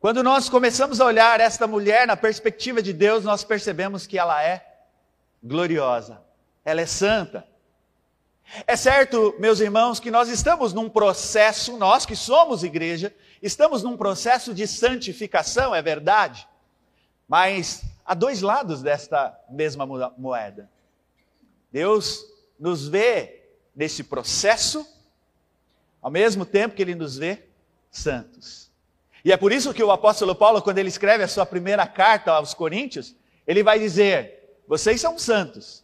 quando 0.00 0.22
nós 0.22 0.48
começamos 0.48 0.98
a 0.98 1.04
olhar 1.04 1.40
esta 1.40 1.66
mulher 1.66 2.06
na 2.06 2.16
perspectiva 2.16 2.80
de 2.80 2.90
Deus, 2.90 3.22
nós 3.22 3.44
percebemos 3.44 4.06
que 4.06 4.18
ela 4.18 4.42
é 4.42 4.66
gloriosa, 5.42 6.22
ela 6.64 6.80
é 6.80 6.86
santa. 6.86 7.46
É 8.66 8.76
certo, 8.76 9.34
meus 9.38 9.60
irmãos, 9.60 10.00
que 10.00 10.10
nós 10.10 10.30
estamos 10.30 10.72
num 10.72 10.88
processo, 10.88 11.76
nós 11.76 12.06
que 12.06 12.16
somos 12.16 12.64
igreja, 12.64 13.14
estamos 13.42 13.82
num 13.82 13.98
processo 13.98 14.54
de 14.54 14.66
santificação, 14.66 15.74
é 15.74 15.82
verdade, 15.82 16.48
mas 17.28 17.84
há 18.06 18.14
dois 18.14 18.40
lados 18.40 18.80
desta 18.80 19.38
mesma 19.50 19.84
moeda. 20.16 20.70
Deus 21.70 22.24
nos 22.58 22.88
vê 22.88 23.42
nesse 23.76 24.02
processo 24.02 24.93
ao 26.04 26.10
mesmo 26.10 26.44
tempo 26.44 26.74
que 26.74 26.82
ele 26.82 26.94
nos 26.94 27.16
vê 27.16 27.44
santos. 27.90 28.70
E 29.24 29.32
é 29.32 29.38
por 29.38 29.50
isso 29.50 29.72
que 29.72 29.82
o 29.82 29.90
apóstolo 29.90 30.34
Paulo, 30.34 30.60
quando 30.60 30.76
ele 30.76 30.90
escreve 30.90 31.24
a 31.24 31.28
sua 31.28 31.46
primeira 31.46 31.86
carta 31.86 32.30
aos 32.32 32.52
Coríntios, 32.52 33.16
ele 33.46 33.62
vai 33.62 33.78
dizer: 33.78 34.60
vocês 34.68 35.00
são 35.00 35.18
santos, 35.18 35.82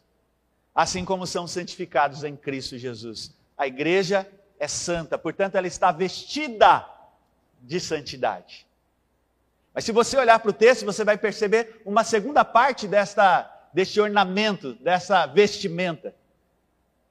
assim 0.74 1.06
como 1.06 1.26
são 1.26 1.46
santificados 1.46 2.22
em 2.22 2.36
Cristo 2.36 2.76
Jesus. 2.76 3.34
A 3.56 3.66
igreja 3.66 4.30
é 4.58 4.68
santa, 4.68 5.16
portanto, 5.16 5.54
ela 5.54 5.66
está 5.66 5.90
vestida 5.90 6.86
de 7.62 7.80
santidade. 7.80 8.66
Mas 9.72 9.84
se 9.84 9.92
você 9.92 10.18
olhar 10.18 10.38
para 10.38 10.50
o 10.50 10.54
texto, 10.54 10.84
você 10.84 11.02
vai 11.02 11.16
perceber 11.16 11.80
uma 11.82 12.04
segunda 12.04 12.44
parte 12.44 12.86
desta, 12.86 13.50
deste 13.72 13.98
ornamento, 13.98 14.74
dessa 14.74 15.24
vestimenta. 15.24 16.14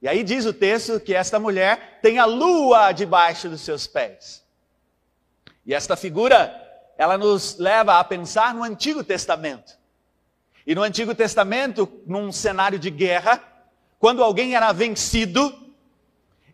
E 0.00 0.08
aí 0.08 0.22
diz 0.22 0.46
o 0.46 0.52
texto 0.52 0.98
que 0.98 1.14
esta 1.14 1.38
mulher 1.38 1.98
tem 2.00 2.18
a 2.18 2.24
lua 2.24 2.92
debaixo 2.92 3.48
dos 3.48 3.60
seus 3.60 3.86
pés. 3.86 4.42
E 5.66 5.74
esta 5.74 5.96
figura, 5.96 6.54
ela 6.96 7.18
nos 7.18 7.58
leva 7.58 7.98
a 7.98 8.04
pensar 8.04 8.54
no 8.54 8.64
Antigo 8.64 9.04
Testamento. 9.04 9.78
E 10.66 10.74
no 10.74 10.82
Antigo 10.82 11.14
Testamento, 11.14 11.88
num 12.06 12.32
cenário 12.32 12.78
de 12.78 12.90
guerra, 12.90 13.42
quando 13.98 14.24
alguém 14.24 14.54
era 14.54 14.72
vencido, 14.72 15.52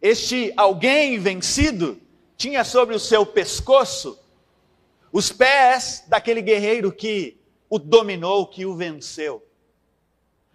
este 0.03 0.53
alguém 0.57 1.19
vencido 1.19 2.01
tinha 2.37 2.65
sobre 2.65 2.95
o 2.95 3.01
seu 3.01 3.25
pescoço 3.25 4.19
os 5.13 5.33
pés 5.33 6.05
daquele 6.09 6.43
guerreiro 6.43 6.93
que 6.93 7.41
o 7.71 7.79
dominou, 7.79 8.47
que 8.47 8.67
o 8.67 8.77
venceu. 8.77 9.43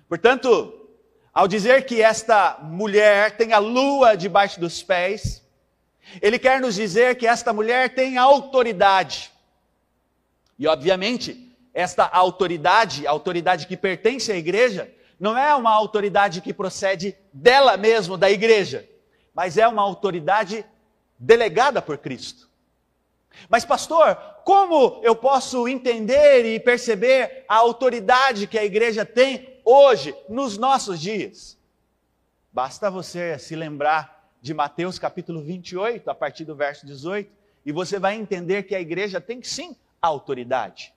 Portanto, 0.07 0.80
ao 1.33 1.47
dizer 1.47 1.85
que 1.85 2.01
esta 2.01 2.59
mulher 2.61 3.37
tem 3.37 3.53
a 3.53 3.57
lua 3.57 4.15
debaixo 4.15 4.59
dos 4.59 4.83
pés, 4.83 5.41
ele 6.21 6.37
quer 6.37 6.59
nos 6.59 6.75
dizer 6.75 7.15
que 7.15 7.25
esta 7.25 7.53
mulher 7.53 7.93
tem 7.93 8.17
autoridade. 8.17 9.31
E, 10.59 10.67
obviamente, 10.67 11.55
esta 11.73 12.05
autoridade, 12.05 13.07
a 13.07 13.11
autoridade 13.11 13.65
que 13.65 13.77
pertence 13.77 14.31
à 14.31 14.35
igreja, 14.35 14.91
não 15.19 15.37
é 15.37 15.55
uma 15.55 15.71
autoridade 15.71 16.41
que 16.41 16.53
procede 16.53 17.15
dela 17.31 17.77
mesma, 17.77 18.17
da 18.17 18.29
igreja, 18.29 18.87
mas 19.33 19.57
é 19.57 19.67
uma 19.67 19.81
autoridade 19.81 20.65
delegada 21.17 21.81
por 21.81 21.97
Cristo. 21.97 22.49
Mas, 23.47 23.63
pastor, 23.63 24.15
como 24.43 24.99
eu 25.03 25.15
posso 25.15 25.67
entender 25.67 26.45
e 26.45 26.59
perceber 26.59 27.45
a 27.47 27.55
autoridade 27.55 28.47
que 28.47 28.57
a 28.57 28.65
igreja 28.65 29.05
tem 29.05 29.50
hoje, 29.63 30.15
nos 30.29 30.57
nossos 30.57 30.99
dias? 30.99 31.57
Basta 32.51 32.89
você 32.89 33.37
se 33.39 33.55
lembrar 33.55 34.29
de 34.41 34.53
Mateus 34.53 34.97
capítulo 34.97 35.41
28, 35.41 36.09
a 36.09 36.15
partir 36.15 36.45
do 36.45 36.55
verso 36.55 36.85
18, 36.85 37.31
e 37.65 37.71
você 37.71 37.99
vai 37.99 38.15
entender 38.15 38.63
que 38.63 38.75
a 38.75 38.81
igreja 38.81 39.21
tem 39.21 39.41
sim 39.43 39.75
autoridade. 40.01 40.93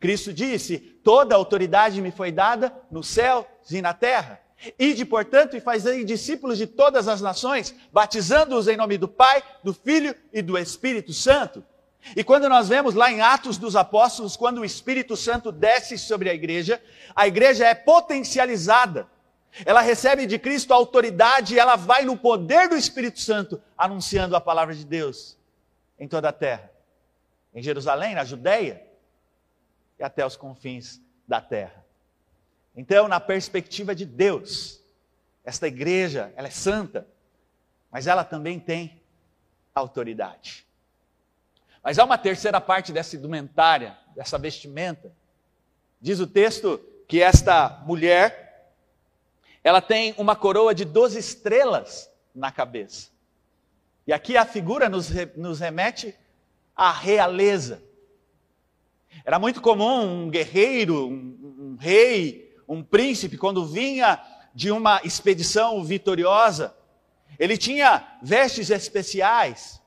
Cristo 0.00 0.32
disse: 0.32 0.78
Toda 0.78 1.34
autoridade 1.34 2.00
me 2.00 2.10
foi 2.10 2.32
dada 2.32 2.74
no 2.90 3.02
céu 3.02 3.46
e 3.70 3.80
na 3.80 3.94
terra. 3.94 4.40
Ide, 4.78 5.04
portanto, 5.04 5.56
e 5.56 5.60
fazei 5.60 6.04
discípulos 6.04 6.56
de 6.56 6.66
todas 6.66 7.08
as 7.08 7.20
nações, 7.20 7.74
batizando-os 7.92 8.68
em 8.68 8.76
nome 8.76 8.96
do 8.96 9.08
Pai, 9.08 9.42
do 9.62 9.74
Filho 9.74 10.14
e 10.32 10.40
do 10.40 10.56
Espírito 10.56 11.12
Santo. 11.12 11.64
E 12.16 12.24
quando 12.24 12.48
nós 12.48 12.68
vemos 12.68 12.94
lá 12.94 13.10
em 13.10 13.20
Atos 13.20 13.56
dos 13.56 13.76
Apóstolos, 13.76 14.36
quando 14.36 14.58
o 14.58 14.64
Espírito 14.64 15.16
Santo 15.16 15.52
desce 15.52 15.96
sobre 15.96 16.28
a 16.28 16.34
igreja, 16.34 16.82
a 17.14 17.26
igreja 17.26 17.66
é 17.66 17.74
potencializada. 17.74 19.06
Ela 19.64 19.80
recebe 19.80 20.26
de 20.26 20.38
Cristo 20.38 20.72
a 20.72 20.76
autoridade 20.76 21.54
e 21.54 21.58
ela 21.58 21.76
vai 21.76 22.04
no 22.04 22.16
poder 22.16 22.68
do 22.68 22.76
Espírito 22.76 23.20
Santo 23.20 23.62
anunciando 23.76 24.34
a 24.34 24.40
palavra 24.40 24.74
de 24.74 24.84
Deus 24.84 25.38
em 25.98 26.08
toda 26.08 26.30
a 26.30 26.32
terra. 26.32 26.70
Em 27.54 27.62
Jerusalém, 27.62 28.14
na 28.14 28.24
Judéia 28.24 28.82
e 29.98 30.02
até 30.02 30.26
os 30.26 30.36
confins 30.36 31.00
da 31.28 31.40
terra. 31.40 31.84
Então, 32.74 33.06
na 33.06 33.20
perspectiva 33.20 33.94
de 33.94 34.06
Deus, 34.06 34.82
esta 35.44 35.68
igreja, 35.68 36.32
ela 36.34 36.48
é 36.48 36.50
santa, 36.50 37.06
mas 37.90 38.06
ela 38.06 38.24
também 38.24 38.58
tem 38.58 39.02
autoridade. 39.74 40.66
Mas 41.82 41.98
há 41.98 42.04
uma 42.04 42.16
terceira 42.16 42.60
parte 42.60 42.92
dessa 42.92 43.16
indumentária, 43.16 43.98
dessa 44.14 44.38
vestimenta. 44.38 45.12
Diz 46.00 46.20
o 46.20 46.26
texto 46.26 46.80
que 47.08 47.20
esta 47.20 47.82
mulher, 47.84 48.72
ela 49.64 49.80
tem 49.80 50.14
uma 50.16 50.36
coroa 50.36 50.74
de 50.74 50.84
12 50.84 51.18
estrelas 51.18 52.10
na 52.34 52.52
cabeça. 52.52 53.10
E 54.06 54.12
aqui 54.12 54.36
a 54.36 54.44
figura 54.44 54.88
nos, 54.88 55.10
nos 55.36 55.60
remete 55.60 56.14
à 56.74 56.92
realeza. 56.92 57.82
Era 59.24 59.38
muito 59.38 59.60
comum 59.60 60.24
um 60.24 60.30
guerreiro, 60.30 61.08
um, 61.08 61.74
um 61.74 61.76
rei, 61.78 62.56
um 62.68 62.82
príncipe, 62.82 63.36
quando 63.36 63.66
vinha 63.66 64.20
de 64.54 64.70
uma 64.70 65.00
expedição 65.04 65.82
vitoriosa, 65.84 66.74
ele 67.38 67.58
tinha 67.58 68.18
vestes 68.22 68.70
especiais, 68.70 69.81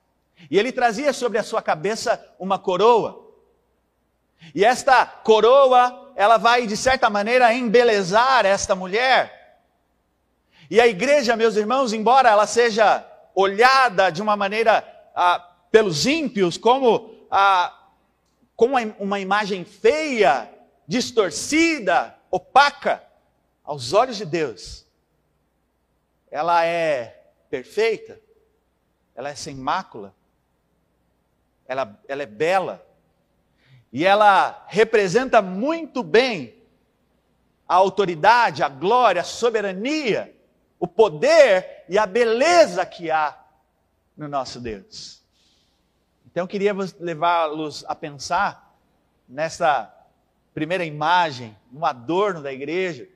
e 0.50 0.60
ele 0.60 0.72
trazia 0.72 1.14
sobre 1.14 1.38
a 1.38 1.44
sua 1.44 1.62
cabeça 1.62 2.24
uma 2.38 2.60
coroa. 2.60 3.26
E 4.54 4.64
esta 4.64 5.06
coroa, 5.06 6.14
ela 6.16 6.38
vai, 6.38 6.68
de 6.68 6.78
certa 6.78 7.10
maneira, 7.10 7.54
embelezar 7.54 8.46
esta 8.46 8.76
mulher. 8.76 9.64
E 10.70 10.80
a 10.80 10.88
igreja, 10.88 11.36
meus 11.36 11.56
irmãos, 11.56 11.94
embora 11.94 12.30
ela 12.30 12.48
seja 12.48 13.06
olhada 13.34 14.10
de 14.10 14.22
uma 14.22 14.36
maneira 14.36 14.84
ah, 15.16 15.40
pelos 15.72 16.06
ímpios 16.06 16.58
como, 16.58 17.14
ah, 17.30 17.92
como 18.56 18.76
uma 19.00 19.20
imagem 19.20 19.66
feia, 19.66 20.50
distorcida, 20.88 22.16
opaca, 22.30 23.04
aos 23.64 23.94
olhos 23.94 24.18
de 24.18 24.26
Deus, 24.26 24.86
ela 26.30 26.66
é 26.66 27.32
perfeita, 27.50 28.20
ela 29.16 29.30
é 29.30 29.36
sem 29.36 29.56
mácula, 29.56 30.14
ela, 31.68 32.00
ela 32.08 32.24
é 32.24 32.26
bela, 32.26 32.86
e 33.92 34.06
ela 34.06 34.66
representa 34.68 35.42
muito 35.42 36.04
bem 36.04 36.62
a 37.68 37.76
autoridade, 37.76 38.62
a 38.62 38.70
glória, 38.70 39.22
a 39.22 39.24
soberania, 39.24 40.36
o 40.80 40.88
poder 40.88 41.86
e 41.88 41.98
a 41.98 42.06
beleza 42.06 42.86
que 42.86 43.10
há 43.10 43.38
no 44.16 44.28
nosso 44.28 44.60
Deus. 44.60 45.24
Então 46.26 46.44
eu 46.44 46.48
queria 46.48 46.74
levá-los 47.00 47.86
a 47.88 47.96
pensar 47.96 48.76
nessa 49.28 49.92
primeira 50.54 50.86
imagem, 50.86 51.58
no 51.72 51.86
adorno 51.86 52.42
da 52.42 52.52
igreja, 52.52 53.08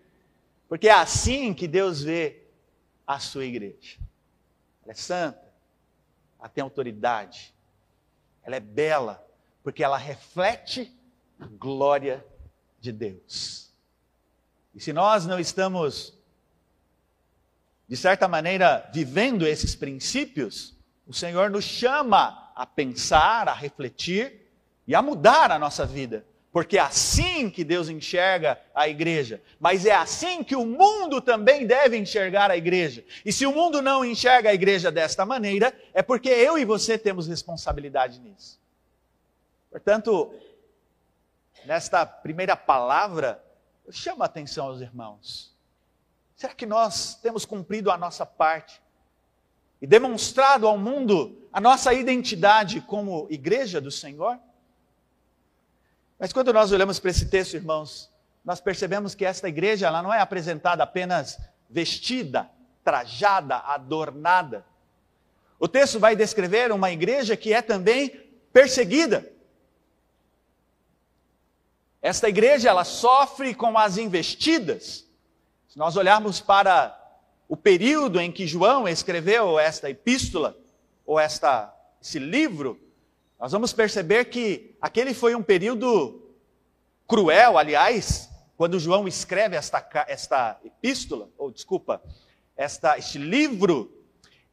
porque 0.68 0.88
é 0.88 0.94
assim 0.94 1.54
que 1.54 1.68
Deus 1.68 2.02
vê 2.02 2.44
a 3.06 3.20
sua 3.20 3.46
igreja. 3.46 3.98
Ela 4.84 4.92
é 4.92 4.96
santa, 4.96 5.46
ela 6.40 6.50
tem 6.50 6.62
autoridade, 6.62 7.54
ela 8.50 8.56
é 8.56 8.60
bela, 8.60 9.24
porque 9.64 9.84
ela 9.84 9.98
reflete 9.98 10.92
a 11.40 11.46
glória 11.46 12.26
de 12.82 12.92
Deus. 12.92 13.72
E 14.74 14.82
se 14.82 14.92
nós 14.92 15.28
não 15.28 15.40
estamos, 15.40 16.18
de 17.88 17.96
certa 17.96 18.28
maneira, 18.28 18.90
vivendo 18.92 19.46
esses 19.46 19.76
princípios, 19.76 20.76
o 21.06 21.14
Senhor 21.14 21.52
nos 21.52 21.64
chama 21.64 22.52
a 22.56 22.66
pensar, 22.66 23.48
a 23.48 23.54
refletir 23.54 24.52
e 24.88 24.96
a 24.96 25.02
mudar 25.02 25.52
a 25.52 25.60
nossa 25.60 25.86
vida. 25.86 26.26
Porque 26.52 26.78
é 26.78 26.82
assim 26.82 27.50
que 27.50 27.64
Deus 27.64 27.90
enxerga 27.90 28.60
a 28.74 28.88
igreja, 28.88 29.42
mas 29.60 29.86
é 29.86 29.94
assim 29.94 30.44
que 30.44 30.56
o 30.56 30.66
mundo 30.66 31.22
também 31.22 31.68
deve 31.68 31.96
enxergar 31.96 32.50
a 32.50 32.58
igreja. 32.58 33.06
E 33.24 33.32
se 33.32 33.46
o 33.46 33.52
mundo 33.52 33.82
não 33.82 34.04
enxerga 34.04 34.50
a 34.50 34.54
igreja 34.54 34.92
desta 34.92 35.26
maneira, 35.26 35.78
é 35.94 36.02
porque 36.02 36.30
eu 36.30 36.58
e 36.58 36.66
você 36.66 36.98
temos 36.98 37.28
responsabilidade 37.28 38.20
nisso. 38.20 38.60
Portanto, 39.70 40.34
nesta 41.66 42.04
primeira 42.04 42.56
palavra, 42.56 43.44
eu 43.86 43.94
chamo 43.94 44.24
a 44.24 44.26
atenção 44.26 44.66
aos 44.66 44.82
irmãos. 44.82 45.56
Será 46.36 46.56
que 46.56 46.66
nós 46.66 47.14
temos 47.16 47.46
cumprido 47.46 47.92
a 47.92 47.98
nossa 47.98 48.26
parte 48.26 48.82
e 49.80 49.86
demonstrado 49.86 50.68
ao 50.68 50.80
mundo 50.80 51.48
a 51.54 51.62
nossa 51.62 51.94
identidade 51.94 52.82
como 52.82 53.28
igreja 53.30 53.80
do 53.80 53.92
Senhor? 53.92 54.40
Mas 56.20 56.34
quando 56.34 56.52
nós 56.52 56.72
olhamos 56.72 57.00
para 57.00 57.12
esse 57.12 57.28
texto, 57.28 57.54
irmãos, 57.54 58.12
nós 58.44 58.60
percebemos 58.60 59.16
que 59.16 59.24
esta 59.24 59.48
igreja 59.48 59.88
ela 59.88 60.04
não 60.04 60.14
é 60.14 60.20
apresentada 60.20 60.84
apenas 60.84 61.40
vestida, 61.70 62.50
trajada, 62.84 63.58
adornada. 63.58 64.66
O 65.58 65.68
texto 65.68 66.00
vai 66.00 66.16
descrever 66.16 66.72
uma 66.72 66.92
igreja 66.92 67.38
que 67.38 67.54
é 67.54 67.62
também 67.62 68.10
perseguida. 68.52 69.32
Esta 72.02 72.28
igreja 72.28 72.70
ela 72.70 72.84
sofre 72.84 73.54
com 73.54 73.78
as 73.78 73.98
investidas. 73.98 75.06
Se 75.68 75.78
nós 75.78 75.96
olharmos 75.96 76.42
para 76.42 76.98
o 77.48 77.56
período 77.56 78.20
em 78.20 78.32
que 78.32 78.48
João 78.48 78.88
escreveu 78.88 79.58
esta 79.58 79.90
epístola 79.90 80.58
ou 81.06 81.20
esta 81.20 81.74
esse 82.02 82.18
livro, 82.18 82.80
nós 83.40 83.52
vamos 83.52 83.72
perceber 83.72 84.26
que 84.26 84.76
aquele 84.82 85.14
foi 85.14 85.34
um 85.34 85.42
período 85.42 86.22
cruel, 87.08 87.58
aliás, 87.58 88.30
quando 88.58 88.80
João 88.80 89.08
escreve 89.08 89.56
esta, 89.56 89.88
esta 90.08 90.60
epístola, 90.64 91.30
ou 91.38 91.50
desculpa, 91.50 92.04
esta, 92.56 92.98
este 92.98 93.18
livro, 93.18 93.92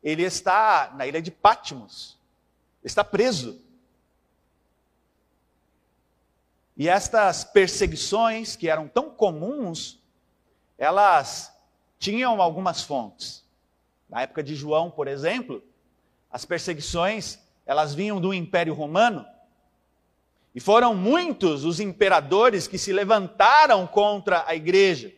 ele 0.03 0.23
está 0.23 0.95
na 0.97 1.07
ilha 1.07 1.21
de 1.21 1.31
Patmos, 1.31 2.17
está 2.85 3.03
preso. 3.03 3.61
E 6.77 6.89
estas 6.89 7.43
perseguições 7.43 8.55
que 8.55 8.69
eram 8.69 8.87
tão 8.87 9.11
comuns 9.11 9.99
elas 10.79 11.53
tinham 11.99 12.41
algumas 12.41 12.83
fontes. 12.83 13.45
Na 14.09 14.23
época 14.23 14.43
de 14.43 14.55
João, 14.55 14.91
por 14.91 15.09
exemplo, 15.09 15.63
as 16.31 16.45
perseguições, 16.45 17.39
elas 17.67 17.95
vinham 17.95 18.21
do 18.21 18.33
Império 18.33 18.73
Romano, 18.73 19.27
e 20.55 20.61
foram 20.61 20.95
muitos 20.95 21.67
os 21.67 21.81
imperadores 21.81 22.67
que 22.67 22.79
se 22.79 22.91
levantaram 22.91 23.87
contra 23.87 24.43
a 24.47 24.55
igreja. 24.55 25.13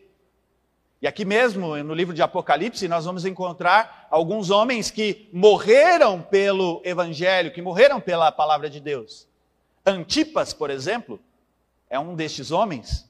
E 1.01 1.07
aqui 1.07 1.23
mesmo, 1.23 1.81
no 1.81 1.93
livro 1.93 2.13
de 2.13 2.21
Apocalipse, 2.21 2.85
nós 2.89 3.05
vamos 3.05 3.23
encontrar 3.23 4.05
alguns 4.11 4.49
homens 4.49 4.91
que 4.91 5.29
morreram 5.31 6.21
pelo 6.21 6.81
evangelho, 6.83 7.53
que 7.53 7.61
morreram 7.61 8.01
pela 8.01 8.33
palavra 8.33 8.69
de 8.69 8.81
Deus. 8.81 9.29
Antipas, 9.85 10.51
por 10.53 10.69
exemplo, 10.69 11.21
é 11.89 11.97
um 11.97 12.15
destes 12.15 12.51
homens 12.51 13.09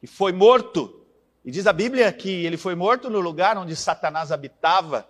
que 0.00 0.06
foi 0.06 0.32
morto. 0.32 1.04
E 1.44 1.50
diz 1.50 1.66
a 1.66 1.72
Bíblia 1.72 2.10
que 2.12 2.46
ele 2.46 2.56
foi 2.56 2.74
morto 2.74 3.10
no 3.10 3.20
lugar 3.20 3.58
onde 3.58 3.76
Satanás 3.76 4.32
habitava. 4.32 5.06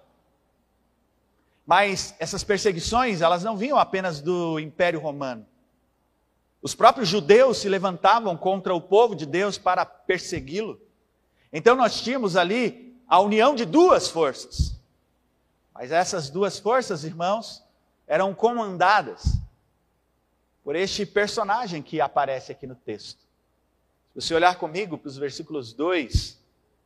Mas 1.69 2.15
essas 2.19 2.43
perseguições, 2.43 3.21
elas 3.21 3.45
não 3.45 3.55
vinham 3.55 3.77
apenas 3.77 4.23
do 4.23 4.59
Império 4.59 4.99
Romano. 4.99 5.47
Os 6.63 6.75
próprios 6.75 7.07
judeus 7.07 7.59
se 7.59 7.69
levantavam 7.69 8.35
contra 8.39 8.75
o 8.75 8.81
povo 8.81 9.15
de 9.15 9.27
Deus 9.27 9.59
para 9.59 9.85
persegui-lo. 9.85 10.81
Então 11.53 11.77
nós 11.77 12.01
tínhamos 12.01 12.39
ali 12.39 12.99
a 13.07 13.21
união 13.21 13.55
de 13.55 13.67
duas 13.67 14.09
forças. 14.09 14.81
Mas 15.75 15.93
essas 15.93 16.31
duas 16.31 16.59
forças, 16.59 17.05
irmãos, 17.05 17.63
eram 18.07 18.35
comandadas 18.35 19.39
por 20.65 20.75
este 20.75 21.05
personagem 21.05 21.83
que 21.83 22.01
aparece 22.01 22.51
aqui 22.51 22.67
no 22.67 22.77
texto. 22.77 23.21
Se 24.15 24.23
você 24.23 24.35
olhar 24.35 24.57
comigo 24.57 24.97
para 24.97 25.09
os 25.09 25.19
versículos 25.19 25.75
2, 25.75 26.39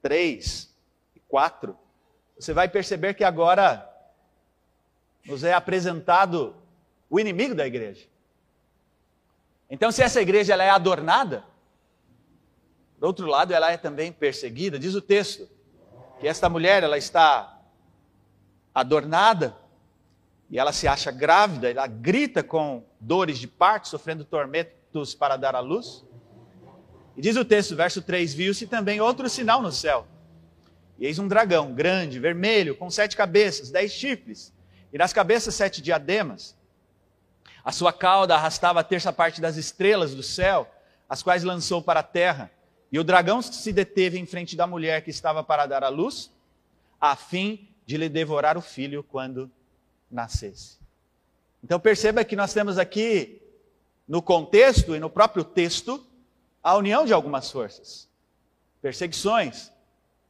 3 0.03 0.75
e 1.15 1.21
4, 1.21 1.79
você 2.37 2.53
vai 2.53 2.69
perceber 2.69 3.15
que 3.15 3.23
agora 3.23 3.92
nos 5.27 5.45
é 5.45 5.53
apresentado 5.53 6.55
o 7.09 7.21
inimigo 7.21 7.55
da 7.55 7.67
igreja. 7.67 8.07
Então, 9.71 9.91
se 9.91 10.03
essa 10.03 10.21
igreja 10.21 10.53
ela 10.53 10.65
é 10.65 10.71
adornada, 10.71 11.45
do 12.99 13.07
outro 13.07 13.27
lado, 13.27 13.53
ela 13.53 13.73
é 13.73 13.77
também 13.77 14.13
perseguida. 14.13 14.79
Diz 14.79 14.95
o 14.95 15.01
texto 15.01 15.49
que 16.21 16.29
esta 16.29 16.49
mulher 16.49 16.83
ela 16.83 16.97
está 16.97 17.61
adornada 18.75 19.57
e 20.49 20.59
ela 20.59 20.73
se 20.73 20.87
acha 20.87 21.11
grávida, 21.11 21.71
ela 21.71 21.87
grita 21.87 22.43
com 22.43 22.85
dores 23.01 23.39
de 23.39 23.49
parto, 23.49 23.89
sofrendo 23.89 24.25
tormentos 24.25 25.15
para 25.15 25.37
dar 25.37 25.57
à 25.57 25.61
luz. 25.61 26.05
E 27.17 27.21
diz 27.21 27.37
o 27.37 27.45
texto, 27.45 27.75
verso 27.75 28.03
3: 28.03 28.35
Viu-se 28.35 28.67
também 28.67 29.01
outro 29.01 29.29
sinal 29.29 29.61
no 29.61 29.73
céu. 29.73 30.07
E 30.99 31.07
eis 31.07 31.19
um 31.19 31.27
dragão 31.27 31.73
grande, 31.73 32.21
vermelho, 32.21 32.77
com 32.77 32.91
sete 32.91 33.17
cabeças, 33.17 33.71
dez 33.71 33.93
chifres, 33.93 34.53
e 34.93 34.99
nas 34.99 35.13
cabeças 35.13 35.55
sete 35.55 35.81
diademas. 35.81 36.57
A 37.65 37.73
sua 37.73 37.93
cauda 37.93 38.35
arrastava 38.35 38.81
a 38.81 38.85
terça 38.85 39.13
parte 39.13 39.41
das 39.41 39.57
estrelas 39.57 40.15
do 40.15 40.23
céu, 40.23 40.71
as 41.09 41.23
quais 41.23 41.45
lançou 41.45 41.81
para 41.81 42.01
a 42.01 42.03
terra. 42.03 42.51
E 42.91 42.99
o 42.99 43.05
dragão 43.05 43.41
se 43.41 43.73
deteve 43.73 44.19
em 44.19 44.27
frente 44.27 44.57
da 44.57 44.67
mulher 44.67 45.03
que 45.03 45.11
estava 45.11 45.43
para 45.43 45.67
dar 45.67 45.83
à 45.83 45.89
luz, 45.89 46.31
a 47.01 47.17
fim 47.17 47.69
de 47.87 47.97
lhe 47.97 48.09
devorar 48.09 48.59
o 48.59 48.61
filho 48.61 49.03
quando 49.03 49.51
nascesse. 50.11 50.79
Então 51.65 51.81
perceba 51.81 52.25
que 52.25 52.37
nós 52.37 52.53
temos 52.53 52.79
aqui, 52.79 53.41
no 54.07 54.21
contexto 54.21 54.95
e 54.95 54.99
no 54.99 55.09
próprio 55.09 55.45
texto, 55.45 56.05
a 56.63 56.77
união 56.77 57.07
de 57.07 57.13
algumas 57.13 57.51
forças. 57.51 58.09
Perseguições 58.81 59.73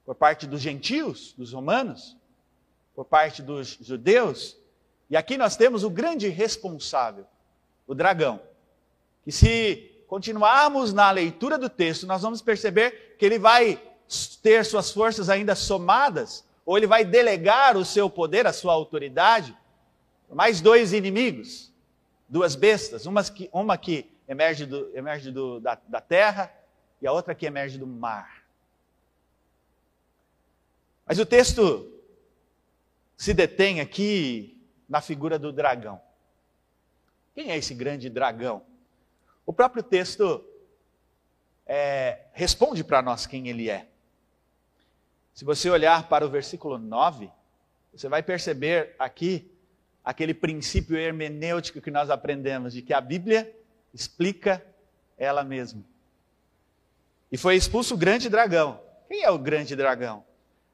por 0.04 0.14
parte 0.14 0.46
dos 0.46 0.60
gentios, 0.60 1.32
dos 1.36 1.52
romanos, 1.52 2.16
por 3.02 3.06
parte 3.06 3.42
dos 3.42 3.78
judeus. 3.80 4.56
E 5.10 5.16
aqui 5.16 5.36
nós 5.36 5.56
temos 5.56 5.82
o 5.82 5.90
grande 5.90 6.28
responsável, 6.28 7.26
o 7.84 7.96
dragão, 7.96 8.40
que 9.24 9.32
se 9.32 10.04
continuarmos 10.06 10.92
na 10.92 11.10
leitura 11.10 11.58
do 11.58 11.68
texto, 11.68 12.06
nós 12.06 12.22
vamos 12.22 12.40
perceber 12.40 13.16
que 13.18 13.26
ele 13.26 13.40
vai 13.40 13.82
ter 14.40 14.64
suas 14.64 14.92
forças 14.92 15.28
ainda 15.28 15.56
somadas, 15.56 16.44
ou 16.64 16.76
ele 16.76 16.86
vai 16.86 17.04
delegar 17.04 17.76
o 17.76 17.84
seu 17.84 18.08
poder, 18.08 18.46
a 18.46 18.52
sua 18.52 18.72
autoridade, 18.72 19.56
mais 20.30 20.60
dois 20.60 20.92
inimigos, 20.92 21.72
duas 22.28 22.54
bestas, 22.54 23.04
uma 23.04 23.24
que, 23.24 23.50
uma 23.52 23.76
que 23.76 24.08
emerge, 24.28 24.64
do, 24.64 24.96
emerge 24.96 25.32
do, 25.32 25.58
da, 25.58 25.76
da 25.88 26.00
terra 26.00 26.52
e 27.00 27.06
a 27.06 27.12
outra 27.12 27.34
que 27.34 27.46
emerge 27.46 27.78
do 27.78 27.86
mar. 27.86 28.44
Mas 31.04 31.18
o 31.18 31.26
texto 31.26 31.92
se 33.22 33.32
detém 33.32 33.78
aqui 33.78 34.60
na 34.88 35.00
figura 35.00 35.38
do 35.38 35.52
dragão. 35.52 36.02
Quem 37.32 37.52
é 37.52 37.56
esse 37.56 37.72
grande 37.72 38.10
dragão? 38.10 38.64
O 39.46 39.52
próprio 39.52 39.80
texto 39.80 40.44
é, 41.64 42.22
responde 42.32 42.82
para 42.82 43.00
nós 43.00 43.24
quem 43.24 43.46
ele 43.46 43.70
é. 43.70 43.86
Se 45.32 45.44
você 45.44 45.70
olhar 45.70 46.08
para 46.08 46.26
o 46.26 46.28
versículo 46.28 46.78
9, 46.78 47.30
você 47.92 48.08
vai 48.08 48.24
perceber 48.24 48.96
aqui 48.98 49.56
aquele 50.04 50.34
princípio 50.34 50.96
hermenêutico 50.96 51.80
que 51.80 51.92
nós 51.92 52.10
aprendemos, 52.10 52.72
de 52.72 52.82
que 52.82 52.92
a 52.92 53.00
Bíblia 53.00 53.56
explica 53.94 54.60
ela 55.16 55.44
mesma. 55.44 55.84
E 57.30 57.38
foi 57.38 57.54
expulso 57.54 57.94
o 57.94 57.98
grande 57.98 58.28
dragão. 58.28 58.82
Quem 59.06 59.22
é 59.22 59.30
o 59.30 59.38
grande 59.38 59.76
dragão? 59.76 60.24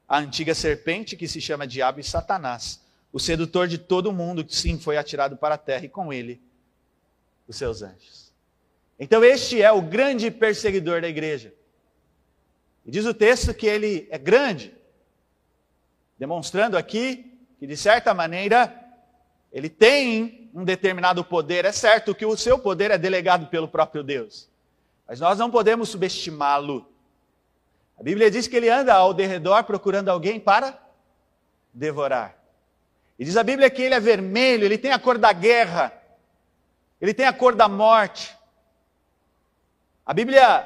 A 0.09 0.17
antiga 0.17 0.55
serpente 0.55 1.15
que 1.15 1.27
se 1.27 1.39
chama 1.39 1.67
Diabo 1.67 1.99
e 1.99 2.03
Satanás, 2.03 2.83
o 3.13 3.19
sedutor 3.19 3.67
de 3.67 3.77
todo 3.77 4.11
mundo, 4.11 4.43
que 4.43 4.55
sim 4.55 4.79
foi 4.79 4.97
atirado 4.97 5.37
para 5.37 5.53
a 5.53 5.57
terra 5.57 5.85
e 5.85 5.89
com 5.89 6.11
ele 6.11 6.41
os 7.47 7.55
seus 7.55 7.83
anjos. 7.83 8.33
Então, 8.99 9.23
este 9.23 9.61
é 9.61 9.71
o 9.71 9.83
grande 9.83 10.31
perseguidor 10.31 11.01
da 11.01 11.07
igreja. 11.07 11.53
E 12.85 12.91
diz 12.91 13.05
o 13.05 13.13
texto 13.13 13.53
que 13.53 13.67
ele 13.67 14.07
é 14.09 14.17
grande, 14.17 14.75
demonstrando 16.17 16.75
aqui 16.75 17.37
que, 17.59 17.67
de 17.67 17.77
certa 17.77 18.11
maneira, 18.11 18.75
ele 19.53 19.69
tem 19.69 20.49
um 20.55 20.65
determinado 20.65 21.23
poder. 21.23 21.65
É 21.65 21.71
certo 21.71 22.15
que 22.15 22.25
o 22.25 22.35
seu 22.35 22.57
poder 22.57 22.89
é 22.89 22.97
delegado 22.97 23.45
pelo 23.47 23.67
próprio 23.67 24.03
Deus, 24.03 24.49
mas 25.07 25.19
nós 25.19 25.37
não 25.37 25.51
podemos 25.51 25.89
subestimá-lo. 25.89 26.88
A 27.99 28.03
Bíblia 28.03 28.31
diz 28.31 28.47
que 28.47 28.55
ele 28.55 28.69
anda 28.69 28.93
ao 28.93 29.13
derredor 29.13 29.61
procurando 29.65 30.07
alguém 30.07 30.39
para 30.39 30.79
devorar. 31.73 32.37
E 33.17 33.25
diz 33.25 33.35
a 33.35 33.43
Bíblia 33.43 33.69
que 33.69 33.81
ele 33.81 33.93
é 33.93 33.99
vermelho, 33.99 34.63
ele 34.63 34.77
tem 34.77 34.93
a 34.93 34.99
cor 34.99 35.17
da 35.17 35.33
guerra, 35.33 35.91
ele 37.01 37.13
tem 37.13 37.25
a 37.25 37.33
cor 37.33 37.53
da 37.53 37.67
morte. 37.67 38.33
A 40.05 40.13
Bíblia 40.13 40.65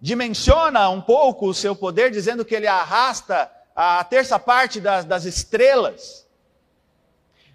dimensiona 0.00 0.88
um 0.90 1.00
pouco 1.00 1.46
o 1.46 1.54
seu 1.54 1.76
poder, 1.76 2.10
dizendo 2.10 2.44
que 2.44 2.56
ele 2.56 2.66
arrasta 2.66 3.48
a 3.74 4.02
terça 4.02 4.36
parte 4.36 4.80
das, 4.80 5.04
das 5.04 5.24
estrelas. 5.24 6.26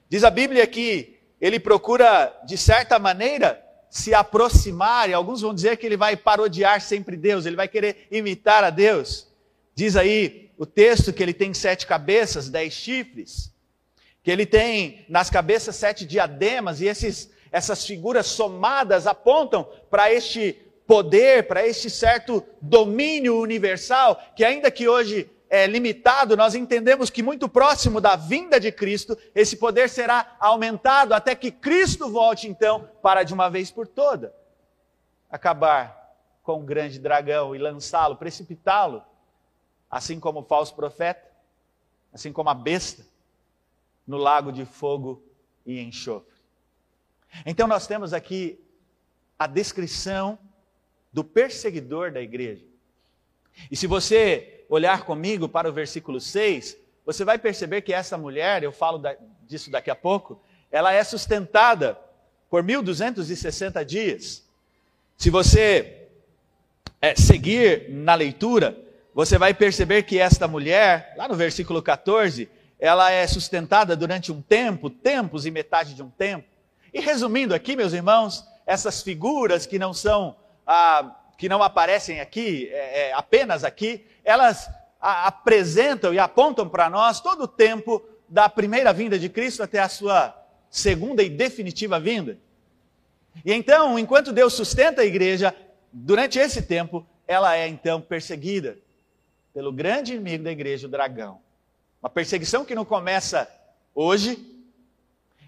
Diz 0.07 0.23
a 0.23 0.29
Bíblia 0.29 0.65
que 0.65 1.19
ele 1.41 1.59
procura, 1.59 2.33
de 2.45 2.57
certa 2.57 2.97
maneira, 2.97 3.61
se 3.89 4.13
aproximar, 4.13 5.09
e 5.09 5.13
alguns 5.13 5.41
vão 5.41 5.53
dizer 5.53 5.77
que 5.77 5.85
ele 5.85 5.97
vai 5.97 6.15
parodiar 6.15 6.79
sempre 6.81 7.17
Deus, 7.17 7.45
ele 7.45 7.55
vai 7.55 7.67
querer 7.67 8.07
imitar 8.11 8.63
a 8.63 8.69
Deus. 8.69 9.27
Diz 9.73 9.95
aí 9.95 10.51
o 10.57 10.65
texto 10.65 11.11
que 11.11 11.23
ele 11.23 11.33
tem 11.33 11.53
sete 11.53 11.87
cabeças, 11.87 12.49
dez 12.49 12.73
chifres, 12.73 13.51
que 14.21 14.29
ele 14.29 14.45
tem 14.45 15.05
nas 15.09 15.29
cabeças 15.29 15.75
sete 15.75 16.05
diademas, 16.05 16.81
e 16.81 16.85
esses, 16.85 17.31
essas 17.51 17.85
figuras 17.85 18.27
somadas 18.27 19.07
apontam 19.07 19.67
para 19.89 20.13
este 20.13 20.57
poder, 20.85 21.47
para 21.47 21.65
este 21.65 21.89
certo 21.89 22.43
domínio 22.61 23.39
universal, 23.39 24.21
que 24.35 24.43
ainda 24.43 24.69
que 24.69 24.87
hoje 24.87 25.29
é 25.49 25.65
limitado, 25.65 26.37
nós 26.37 26.53
entendemos 26.53 27.09
que 27.09 27.23
muito 27.23 27.49
próximo 27.49 27.99
da 27.99 28.15
vinda 28.15 28.59
de 28.59 28.71
Cristo, 28.71 29.17
esse 29.33 29.57
poder 29.57 29.89
será 29.89 30.35
aumentado 30.39 31.13
até 31.13 31.33
que 31.33 31.51
Cristo 31.51 32.09
volte 32.09 32.47
então 32.47 32.87
para 33.01 33.23
de 33.23 33.33
uma 33.33 33.49
vez 33.49 33.71
por 33.71 33.87
toda 33.87 34.33
acabar 35.29 36.15
com 36.43 36.59
o 36.59 36.63
grande 36.63 36.99
dragão 36.99 37.55
e 37.55 37.59
lançá-lo, 37.59 38.15
precipitá-lo, 38.15 39.03
assim 39.89 40.19
como 40.19 40.41
o 40.41 40.45
falso 40.45 40.75
profeta, 40.75 41.27
assim 42.13 42.31
como 42.31 42.49
a 42.49 42.53
besta, 42.53 43.05
no 44.05 44.17
lago 44.17 44.51
de 44.51 44.65
fogo 44.65 45.23
e 45.65 45.79
enxofre. 45.79 46.39
Então 47.45 47.67
nós 47.67 47.85
temos 47.85 48.13
aqui 48.13 48.59
a 49.37 49.45
descrição 49.45 50.37
do 51.13 51.23
perseguidor 51.23 52.11
da 52.11 52.21
igreja. 52.21 52.65
E 53.69 53.75
se 53.75 53.87
você 53.87 54.58
olhar 54.69 55.03
comigo 55.03 55.49
para 55.49 55.67
o 55.67 55.73
versículo 55.73 56.21
6, 56.21 56.77
você 57.05 57.25
vai 57.25 57.39
perceber 57.39 57.81
que 57.81 57.91
essa 57.91 58.17
mulher, 58.17 58.63
eu 58.63 58.71
falo 58.71 59.01
disso 59.47 59.71
daqui 59.71 59.89
a 59.89 59.95
pouco, 59.95 60.39
ela 60.71 60.93
é 60.93 61.03
sustentada 61.03 61.97
por 62.49 62.61
1260 62.63 63.83
dias. 63.83 64.47
Se 65.17 65.29
você 65.31 66.07
é, 67.01 67.15
seguir 67.15 67.89
na 67.89 68.13
leitura, 68.13 68.77
você 69.13 69.37
vai 69.37 69.53
perceber 69.53 70.03
que 70.03 70.19
esta 70.19 70.47
mulher, 70.47 71.13
lá 71.17 71.27
no 71.27 71.35
versículo 71.35 71.81
14, 71.81 72.47
ela 72.79 73.11
é 73.11 73.25
sustentada 73.27 73.95
durante 73.95 74.31
um 74.31 74.41
tempo, 74.41 74.89
tempos 74.89 75.45
e 75.45 75.51
metade 75.51 75.93
de 75.95 76.03
um 76.03 76.09
tempo. 76.09 76.47
E 76.93 77.01
resumindo 77.01 77.53
aqui, 77.53 77.75
meus 77.75 77.93
irmãos, 77.93 78.45
essas 78.65 79.01
figuras 79.01 79.65
que 79.65 79.79
não 79.79 79.93
são, 79.93 80.35
ah, 80.65 81.18
que 81.39 81.47
não 81.47 81.63
aparecem 81.63 82.19
aqui, 82.19 82.69
é, 82.69 82.99
é, 82.99 83.13
apenas 83.13 83.63
aqui, 83.63 84.05
elas 84.25 84.69
a, 84.99 85.27
apresentam 85.27 86.13
e 86.13 86.19
apontam 86.19 86.67
para 86.67 86.89
nós 86.89 87.21
todo 87.21 87.45
o 87.45 87.47
tempo 87.47 88.03
da 88.27 88.49
primeira 88.49 88.91
vinda 88.91 89.17
de 89.17 89.29
Cristo 89.29 89.63
até 89.63 89.79
a 89.79 89.87
sua 89.87 90.35
segunda 90.69 91.23
e 91.23 91.29
definitiva 91.29 91.97
vinda. 91.97 92.37
E 93.45 93.53
então, 93.53 93.97
enquanto 93.97 94.33
Deus 94.33 94.53
sustenta 94.53 95.01
a 95.01 95.05
igreja, 95.05 95.55
durante 95.93 96.37
esse 96.37 96.61
tempo, 96.61 97.07
ela 97.25 97.55
é 97.55 97.69
então 97.69 98.01
perseguida 98.01 98.77
pelo 99.53 99.71
grande 99.71 100.15
inimigo 100.15 100.43
da 100.43 100.51
igreja, 100.51 100.87
o 100.87 100.91
dragão. 100.91 101.39
Uma 102.03 102.09
perseguição 102.09 102.65
que 102.65 102.75
não 102.75 102.83
começa 102.83 103.49
hoje, 103.95 104.45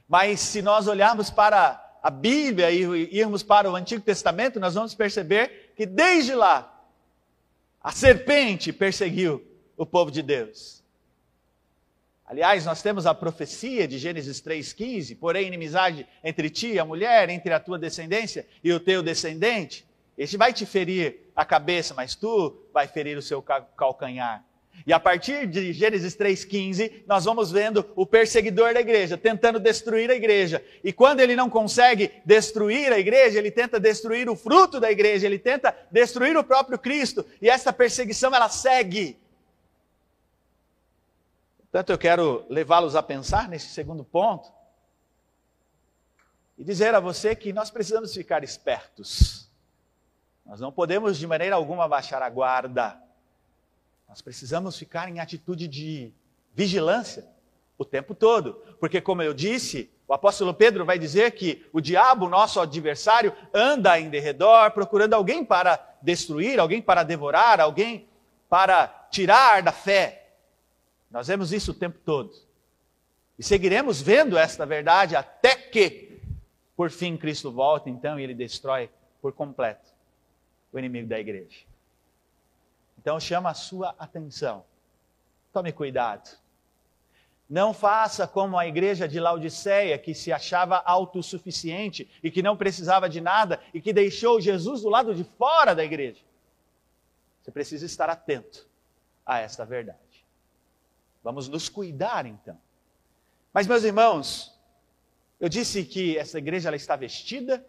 mas 0.07 0.39
se 0.39 0.61
nós 0.61 0.87
olharmos 0.87 1.29
para 1.29 1.90
a 2.01 2.09
Bíblia 2.09 2.71
e 2.71 3.17
irmos 3.17 3.43
para 3.43 3.69
o 3.69 3.75
Antigo 3.75 4.01
Testamento, 4.01 4.59
nós 4.59 4.73
vamos 4.73 4.95
perceber 4.95 5.73
que 5.75 5.85
desde 5.85 6.33
lá, 6.33 6.67
a 7.81 7.91
serpente 7.91 8.73
perseguiu 8.73 9.45
o 9.77 9.85
povo 9.85 10.09
de 10.11 10.21
Deus. 10.21 10.81
Aliás, 12.25 12.65
nós 12.65 12.81
temos 12.81 13.05
a 13.05 13.13
profecia 13.13 13.87
de 13.87 13.97
Gênesis 13.97 14.41
3,15: 14.41 15.17
porém, 15.17 15.47
inimizade 15.47 16.07
entre 16.23 16.49
ti 16.49 16.67
e 16.73 16.79
a 16.79 16.85
mulher, 16.85 17.29
entre 17.29 17.53
a 17.53 17.59
tua 17.59 17.77
descendência 17.77 18.47
e 18.63 18.71
o 18.71 18.79
teu 18.79 19.03
descendente. 19.03 19.85
Este 20.17 20.37
vai 20.37 20.53
te 20.53 20.65
ferir 20.65 21.31
a 21.35 21.43
cabeça, 21.43 21.93
mas 21.93 22.15
tu 22.15 22.65
vai 22.73 22.87
ferir 22.87 23.17
o 23.17 23.21
seu 23.21 23.41
calcanhar. 23.41 24.45
E 24.85 24.93
a 24.93 24.99
partir 24.99 25.47
de 25.47 25.73
Gênesis 25.73 26.15
3,15, 26.15 27.03
nós 27.05 27.25
vamos 27.25 27.51
vendo 27.51 27.89
o 27.95 28.05
perseguidor 28.05 28.73
da 28.73 28.79
igreja 28.79 29.17
tentando 29.17 29.59
destruir 29.59 30.09
a 30.09 30.15
igreja. 30.15 30.63
E 30.83 30.91
quando 30.91 31.19
ele 31.19 31.35
não 31.35 31.49
consegue 31.49 32.11
destruir 32.25 32.91
a 32.91 32.99
igreja, 32.99 33.37
ele 33.37 33.51
tenta 33.51 33.79
destruir 33.79 34.29
o 34.29 34.35
fruto 34.35 34.79
da 34.79 34.91
igreja, 34.91 35.25
ele 35.25 35.39
tenta 35.39 35.75
destruir 35.91 36.35
o 36.37 36.43
próprio 36.43 36.79
Cristo. 36.79 37.25
E 37.41 37.49
essa 37.49 37.71
perseguição 37.71 38.33
ela 38.33 38.49
segue. 38.49 39.17
Portanto, 41.71 41.91
eu 41.91 41.97
quero 41.97 42.45
levá-los 42.49 42.95
a 42.95 43.03
pensar 43.03 43.47
nesse 43.47 43.67
segundo 43.67 44.03
ponto 44.03 44.51
e 46.57 46.63
dizer 46.63 46.93
a 46.93 46.99
você 46.99 47.35
que 47.35 47.53
nós 47.53 47.71
precisamos 47.71 48.13
ficar 48.13 48.43
espertos. 48.43 49.49
Nós 50.45 50.59
não 50.59 50.71
podemos 50.71 51.17
de 51.17 51.25
maneira 51.25 51.55
alguma 51.55 51.87
baixar 51.87 52.21
a 52.21 52.29
guarda. 52.29 53.01
Nós 54.11 54.21
precisamos 54.21 54.77
ficar 54.77 55.07
em 55.07 55.21
atitude 55.21 55.69
de 55.69 56.11
vigilância 56.53 57.25
o 57.77 57.85
tempo 57.85 58.13
todo, 58.13 58.55
porque, 58.77 58.99
como 58.99 59.21
eu 59.21 59.33
disse, 59.33 59.89
o 60.05 60.13
apóstolo 60.13 60.53
Pedro 60.53 60.83
vai 60.83 60.99
dizer 60.99 61.31
que 61.31 61.65
o 61.71 61.79
diabo, 61.79 62.27
nosso 62.27 62.59
adversário, 62.59 63.33
anda 63.53 63.97
em 63.97 64.09
derredor 64.09 64.69
procurando 64.71 65.13
alguém 65.13 65.45
para 65.45 65.95
destruir, 66.01 66.59
alguém 66.59 66.81
para 66.81 67.03
devorar, 67.03 67.61
alguém 67.61 68.05
para 68.49 69.07
tirar 69.09 69.63
da 69.63 69.71
fé. 69.71 70.33
Nós 71.09 71.27
vemos 71.27 71.53
isso 71.53 71.71
o 71.71 71.75
tempo 71.75 71.97
todo. 72.03 72.33
E 73.39 73.43
seguiremos 73.43 74.01
vendo 74.01 74.37
esta 74.37 74.65
verdade 74.65 75.15
até 75.15 75.55
que, 75.55 76.19
por 76.75 76.89
fim, 76.89 77.15
Cristo 77.15 77.49
volta, 77.49 77.89
então, 77.89 78.19
e 78.19 78.23
ele 78.23 78.35
destrói 78.35 78.89
por 79.21 79.31
completo 79.31 79.89
o 80.73 80.77
inimigo 80.77 81.07
da 81.07 81.17
igreja. 81.17 81.70
Então 83.01 83.19
chama 83.19 83.49
a 83.49 83.55
sua 83.55 83.95
atenção. 83.97 84.63
Tome 85.51 85.71
cuidado. 85.71 86.37
Não 87.49 87.73
faça 87.73 88.27
como 88.27 88.57
a 88.57 88.65
igreja 88.65 89.07
de 89.07 89.19
Laodiceia, 89.19 89.97
que 89.97 90.13
se 90.13 90.31
achava 90.31 90.77
autossuficiente 90.85 92.09
e 92.23 92.31
que 92.31 92.43
não 92.43 92.55
precisava 92.55 93.09
de 93.09 93.19
nada 93.19 93.59
e 93.73 93.81
que 93.81 93.91
deixou 93.91 94.39
Jesus 94.39 94.83
do 94.83 94.89
lado 94.89 95.13
de 95.13 95.23
fora 95.23 95.73
da 95.73 95.83
igreja. 95.83 96.21
Você 97.41 97.51
precisa 97.51 97.85
estar 97.85 98.09
atento 98.09 98.69
a 99.25 99.39
esta 99.39 99.65
verdade. 99.65 100.25
Vamos 101.23 101.49
nos 101.49 101.67
cuidar 101.67 102.25
então. 102.25 102.57
Mas, 103.51 103.67
meus 103.67 103.83
irmãos, 103.83 104.57
eu 105.39 105.49
disse 105.49 105.83
que 105.83 106.17
essa 106.17 106.37
igreja 106.37 106.69
ela 106.69 106.75
está 106.75 106.95
vestida, 106.95 107.65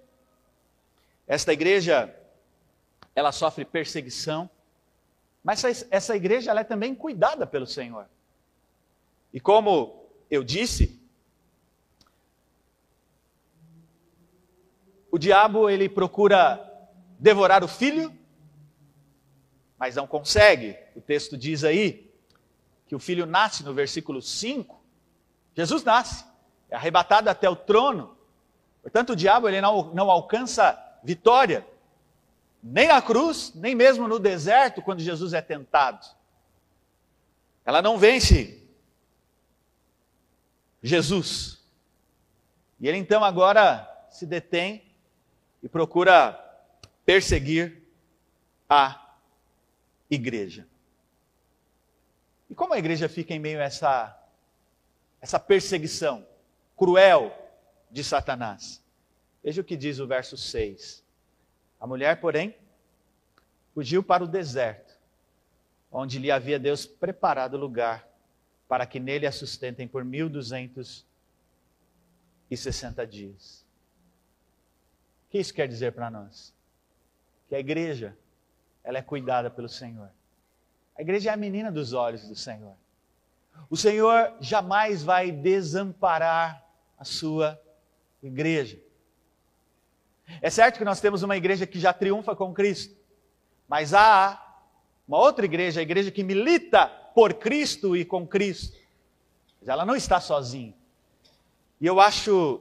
esta 1.27 1.53
igreja 1.53 2.14
ela 3.14 3.33
sofre 3.33 3.64
perseguição, 3.64 4.49
mas 5.42 5.87
essa 5.90 6.14
igreja 6.14 6.50
ela 6.50 6.61
é 6.61 6.64
também 6.64 6.94
cuidada 6.94 7.46
pelo 7.46 7.66
Senhor. 7.66 8.07
E 9.33 9.40
como 9.40 10.07
eu 10.31 10.44
disse, 10.44 11.00
o 15.11 15.18
diabo 15.18 15.68
ele 15.68 15.88
procura 15.88 16.61
devorar 17.18 17.64
o 17.64 17.68
filho, 17.68 18.16
mas 19.78 19.96
não 19.96 20.07
consegue. 20.07 20.76
O 20.94 21.00
texto 21.00 21.37
diz 21.37 21.64
aí 21.64 22.11
que 22.87 22.94
o 22.94 23.00
filho 23.00 23.26
nasce 23.26 23.64
no 23.64 23.74
versículo 23.74 24.22
5. 24.22 24.81
Jesus 25.55 25.83
nasce, 25.83 26.24
é 26.70 26.76
arrebatado 26.76 27.28
até 27.28 27.48
o 27.48 27.57
trono. 27.57 28.16
Portanto, 28.81 29.11
o 29.11 29.16
diabo 29.16 29.48
ele 29.48 29.61
não, 29.61 29.92
não 29.94 30.11
alcança 30.11 30.78
vitória. 31.02 31.66
Nem 32.62 32.87
na 32.87 33.03
cruz, 33.03 33.53
nem 33.55 33.75
mesmo 33.75 34.07
no 34.07 34.18
deserto, 34.18 34.81
quando 34.81 35.01
Jesus 35.01 35.33
é 35.33 35.42
tentado. 35.42 36.07
Ela 37.64 37.83
não 37.83 37.98
vence 37.98 38.62
Jesus. 40.83 41.61
E 42.79 42.88
ele 42.88 42.98
então 42.98 43.25
agora 43.25 43.88
se 44.11 44.27
detém 44.27 44.85
e 45.62 45.68
procura 45.68 46.38
perseguir 47.05 47.83
a 48.68 49.16
igreja. 50.11 50.66
E 52.51 52.55
como 52.55 52.75
a 52.75 52.79
igreja 52.79 53.09
fica 53.09 53.33
em 53.33 53.38
meio 53.38 53.61
a 53.61 53.64
essa, 53.64 54.20
essa 55.20 55.40
perseguição 55.40 56.27
cruel 56.77 57.33
de 57.90 58.05
Satanás? 58.05 58.83
Veja 59.42 59.62
o 59.62 59.64
que 59.64 59.77
diz 59.77 59.98
o 59.98 60.07
verso 60.07 60.37
6. 60.37 61.02
A 61.83 61.87
mulher, 61.88 62.21
porém, 62.21 62.55
fugiu 63.75 64.05
para 64.05 64.23
o 64.23 64.29
deserto, 64.29 64.97
onde 65.90 66.16
lhe 66.16 66.31
havia 66.31 66.57
Deus 66.57 66.87
preparado 66.87 67.57
lugar 67.57 68.09
para 68.68 68.87
que 68.87 69.01
nele 69.01 69.27
a 69.27 69.33
sustentem 69.33 69.88
por 69.88 70.05
mil 70.05 70.29
duzentos 70.29 71.05
e 72.49 72.57
sessenta 72.57 73.05
dias. 73.05 73.66
O 75.27 75.33
que 75.33 75.40
isso 75.40 75.53
quer 75.53 75.66
dizer 75.66 75.90
para 75.90 76.09
nós? 76.09 76.55
Que 77.49 77.57
a 77.57 77.59
igreja, 77.59 78.16
ela 78.85 78.99
é 78.99 79.03
cuidada 79.03 79.51
pelo 79.51 79.68
Senhor. 79.68 80.09
A 80.97 81.03
igreja 81.03 81.31
é 81.31 81.35
a 81.35 81.37
menina 81.37 81.73
dos 81.73 81.92
olhos 81.92 82.29
do 82.29 82.37
Senhor. 82.37 82.77
O 83.68 83.77
Senhor 83.77 84.33
jamais 84.40 85.03
vai 85.03 85.33
desamparar 85.33 86.64
a 86.97 87.05
sua 87.05 87.61
igreja. 88.23 88.79
É 90.40 90.51
certo 90.51 90.79
que 90.79 90.85
nós 90.85 91.01
temos 91.01 91.23
uma 91.23 91.37
igreja 91.37 91.66
que 91.66 91.79
já 91.79 91.92
triunfa 91.92 92.35
com 92.35 92.53
Cristo, 92.55 92.97
mas 93.68 93.92
há 93.92 94.40
uma 95.07 95.18
outra 95.18 95.45
igreja, 95.45 95.81
a 95.81 95.83
igreja 95.83 96.11
que 96.11 96.23
milita 96.23 96.87
por 97.14 97.35
Cristo 97.35 97.97
e 97.97 98.05
com 98.05 98.27
Cristo. 98.27 98.77
Mas 99.61 99.68
ela 99.68 99.85
não 99.85 99.95
está 99.95 100.21
sozinha. 100.21 100.75
E 101.81 101.87
eu 101.87 102.01
acho 102.01 102.61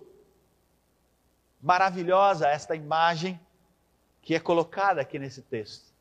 maravilhosa 1.61 2.47
esta 2.47 2.75
imagem 2.75 3.39
que 4.21 4.35
é 4.35 4.39
colocada 4.39 5.01
aqui 5.01 5.17
nesse 5.17 5.41
texto. 5.41 5.91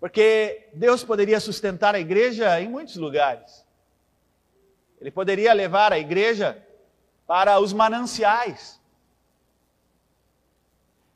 Porque 0.00 0.68
Deus 0.74 1.04
poderia 1.04 1.38
sustentar 1.38 1.94
a 1.94 2.00
igreja 2.00 2.60
em 2.60 2.68
muitos 2.68 2.96
lugares. 2.96 3.64
Ele 5.00 5.10
poderia 5.10 5.52
levar 5.52 5.92
a 5.92 5.98
igreja 5.98 6.60
para 7.26 7.60
os 7.60 7.72
mananciais. 7.72 8.80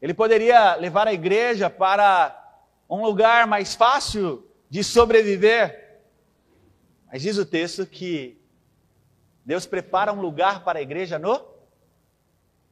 Ele 0.00 0.12
poderia 0.14 0.74
levar 0.76 1.09
a 1.09 1.12
igreja 1.12 1.70
para 1.70 2.42
um 2.88 3.02
lugar 3.02 3.46
mais 3.46 3.74
fácil 3.74 4.48
de 4.68 4.85
sobreviver. 4.85 6.00
Mas 7.11 7.22
diz 7.22 7.38
o 7.38 7.46
texto 7.46 7.87
que 7.87 8.38
Deus 9.44 9.66
prepara 9.66 10.12
um 10.12 10.20
lugar 10.20 10.64
para 10.64 10.78
a 10.78 10.82
igreja 10.82 11.18
no 11.18 11.40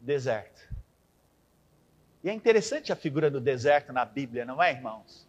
deserto. 0.00 0.62
E 2.22 2.30
é 2.30 2.32
interessante 2.32 2.92
a 2.92 2.96
figura 2.96 3.30
do 3.30 3.40
deserto 3.40 3.92
na 3.92 4.04
Bíblia, 4.04 4.44
não 4.44 4.62
é, 4.62 4.72
irmãos? 4.72 5.26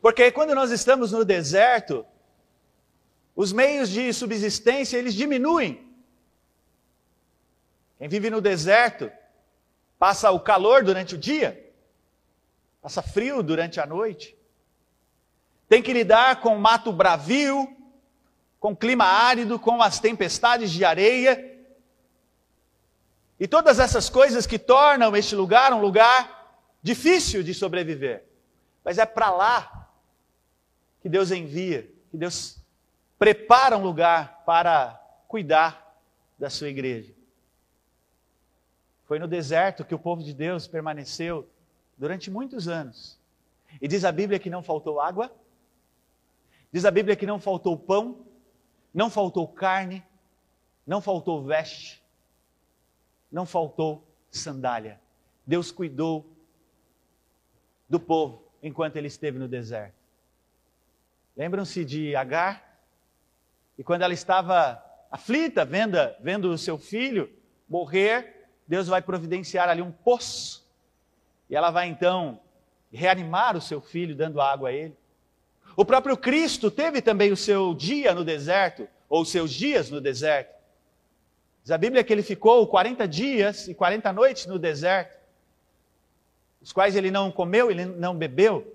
Porque 0.00 0.30
quando 0.30 0.54
nós 0.54 0.70
estamos 0.70 1.12
no 1.12 1.24
deserto, 1.24 2.04
os 3.34 3.52
meios 3.52 3.88
de 3.88 4.12
subsistência 4.12 4.96
eles 4.96 5.14
diminuem. 5.14 5.92
Quem 7.98 8.08
vive 8.08 8.30
no 8.30 8.40
deserto 8.40 9.10
passa 9.98 10.30
o 10.30 10.40
calor 10.40 10.84
durante 10.84 11.14
o 11.14 11.18
dia, 11.18 11.72
passa 12.80 13.02
frio 13.02 13.42
durante 13.42 13.80
a 13.80 13.86
noite. 13.86 14.36
tem 15.68 15.82
que 15.82 15.92
lidar 15.92 16.40
com 16.40 16.56
mato 16.56 16.90
bravio, 16.90 17.76
com 18.58 18.74
clima 18.74 19.04
árido, 19.04 19.58
com 19.58 19.82
as 19.82 20.00
tempestades 20.00 20.70
de 20.70 20.82
areia. 20.82 21.58
E 23.38 23.46
todas 23.46 23.78
essas 23.78 24.08
coisas 24.08 24.46
que 24.46 24.58
tornam 24.58 25.14
este 25.14 25.36
lugar 25.36 25.72
um 25.74 25.80
lugar 25.80 26.56
difícil 26.82 27.42
de 27.42 27.52
sobreviver. 27.52 28.24
Mas 28.82 28.96
é 28.96 29.04
para 29.04 29.30
lá 29.30 29.90
que 31.02 31.08
Deus 31.08 31.30
envia, 31.30 31.82
que 32.10 32.16
Deus 32.16 32.58
prepara 33.18 33.76
um 33.76 33.82
lugar 33.82 34.42
para 34.46 34.98
cuidar 35.28 35.94
da 36.38 36.48
sua 36.48 36.68
igreja. 36.68 37.17
Foi 39.08 39.18
no 39.18 39.26
deserto 39.26 39.86
que 39.86 39.94
o 39.94 39.98
povo 39.98 40.22
de 40.22 40.34
Deus 40.34 40.68
permaneceu 40.68 41.48
durante 41.96 42.30
muitos 42.30 42.68
anos. 42.68 43.18
E 43.80 43.88
diz 43.88 44.04
a 44.04 44.12
Bíblia 44.12 44.38
que 44.38 44.50
não 44.50 44.62
faltou 44.62 45.00
água, 45.00 45.34
diz 46.70 46.84
a 46.84 46.90
Bíblia 46.90 47.16
que 47.16 47.24
não 47.24 47.40
faltou 47.40 47.74
pão, 47.74 48.26
não 48.92 49.08
faltou 49.08 49.48
carne, 49.48 50.04
não 50.86 51.00
faltou 51.00 51.42
veste, 51.42 52.04
não 53.32 53.46
faltou 53.46 54.06
sandália. 54.30 55.00
Deus 55.46 55.72
cuidou 55.72 56.30
do 57.88 57.98
povo 57.98 58.44
enquanto 58.62 58.96
ele 58.96 59.08
esteve 59.08 59.38
no 59.38 59.48
deserto. 59.48 59.96
Lembram-se 61.34 61.82
de 61.82 62.14
Agar? 62.14 62.78
E 63.78 63.82
quando 63.82 64.02
ela 64.02 64.12
estava 64.12 64.84
aflita, 65.10 65.64
vendo, 65.64 65.96
vendo 66.20 66.50
o 66.50 66.58
seu 66.58 66.76
filho 66.76 67.32
morrer, 67.66 68.37
Deus 68.68 68.86
vai 68.86 69.00
providenciar 69.00 69.68
ali 69.68 69.80
um 69.80 69.90
poço. 69.90 70.68
E 71.48 71.56
ela 71.56 71.70
vai 71.70 71.88
então 71.88 72.38
reanimar 72.92 73.56
o 73.56 73.60
seu 73.60 73.80
filho, 73.80 74.14
dando 74.14 74.40
água 74.40 74.68
a 74.68 74.72
ele. 74.72 74.94
O 75.74 75.84
próprio 75.84 76.16
Cristo 76.16 76.70
teve 76.70 77.00
também 77.00 77.32
o 77.32 77.36
seu 77.36 77.74
dia 77.74 78.14
no 78.14 78.24
deserto, 78.24 78.86
ou 79.08 79.24
seus 79.24 79.50
dias 79.50 79.88
no 79.88 80.00
deserto. 80.00 80.54
Diz 81.62 81.70
a 81.70 81.78
Bíblia 81.78 82.04
que 82.04 82.12
ele 82.12 82.22
ficou 82.22 82.66
40 82.66 83.08
dias 83.08 83.68
e 83.68 83.74
40 83.74 84.12
noites 84.12 84.46
no 84.46 84.58
deserto, 84.58 85.16
os 86.60 86.72
quais 86.72 86.94
ele 86.94 87.10
não 87.10 87.30
comeu, 87.30 87.70
ele 87.70 87.86
não 87.86 88.14
bebeu. 88.14 88.74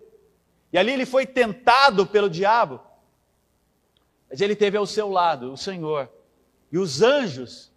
E 0.71 0.77
ali 0.77 0.91
ele 0.91 1.05
foi 1.05 1.25
tentado 1.25 2.07
pelo 2.07 2.29
diabo. 2.29 2.79
Mas 4.29 4.41
ele 4.41 4.55
teve 4.55 4.77
ao 4.77 4.87
seu 4.87 5.09
lado 5.09 5.53
o 5.53 5.57
Senhor 5.57 6.09
e 6.71 6.77
os 6.79 7.03
anjos 7.03 7.71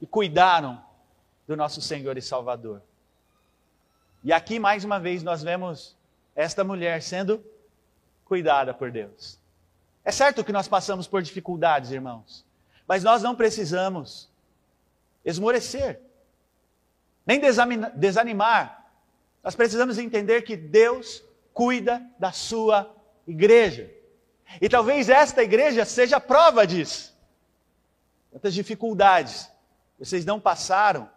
que 0.00 0.06
cuidaram 0.06 0.82
do 1.48 1.56
nosso 1.56 1.80
Senhor 1.80 2.18
e 2.18 2.22
Salvador. 2.22 2.82
E 4.22 4.34
aqui 4.34 4.58
mais 4.58 4.84
uma 4.84 5.00
vez 5.00 5.22
nós 5.22 5.42
vemos 5.42 5.96
esta 6.36 6.62
mulher 6.62 7.02
sendo 7.02 7.42
cuidada 8.26 8.74
por 8.74 8.92
Deus. 8.92 9.40
É 10.04 10.12
certo 10.12 10.44
que 10.44 10.52
nós 10.52 10.68
passamos 10.68 11.08
por 11.08 11.22
dificuldades, 11.22 11.90
irmãos, 11.90 12.44
mas 12.86 13.02
nós 13.02 13.22
não 13.22 13.34
precisamos 13.34 14.30
esmorecer, 15.24 16.00
nem 17.26 17.40
desanimar. 17.94 18.86
Nós 19.42 19.56
precisamos 19.56 19.96
entender 19.96 20.42
que 20.42 20.54
Deus 20.56 21.24
cuida 21.54 22.04
da 22.18 22.30
sua 22.30 22.94
igreja. 23.26 23.90
E 24.60 24.68
talvez 24.68 25.08
esta 25.08 25.42
igreja 25.42 25.86
seja 25.86 26.18
a 26.18 26.20
prova 26.20 26.66
disso. 26.66 27.16
Quantas 28.30 28.52
dificuldades 28.52 29.50
vocês 29.98 30.24
não 30.24 30.38
passaram, 30.38 31.10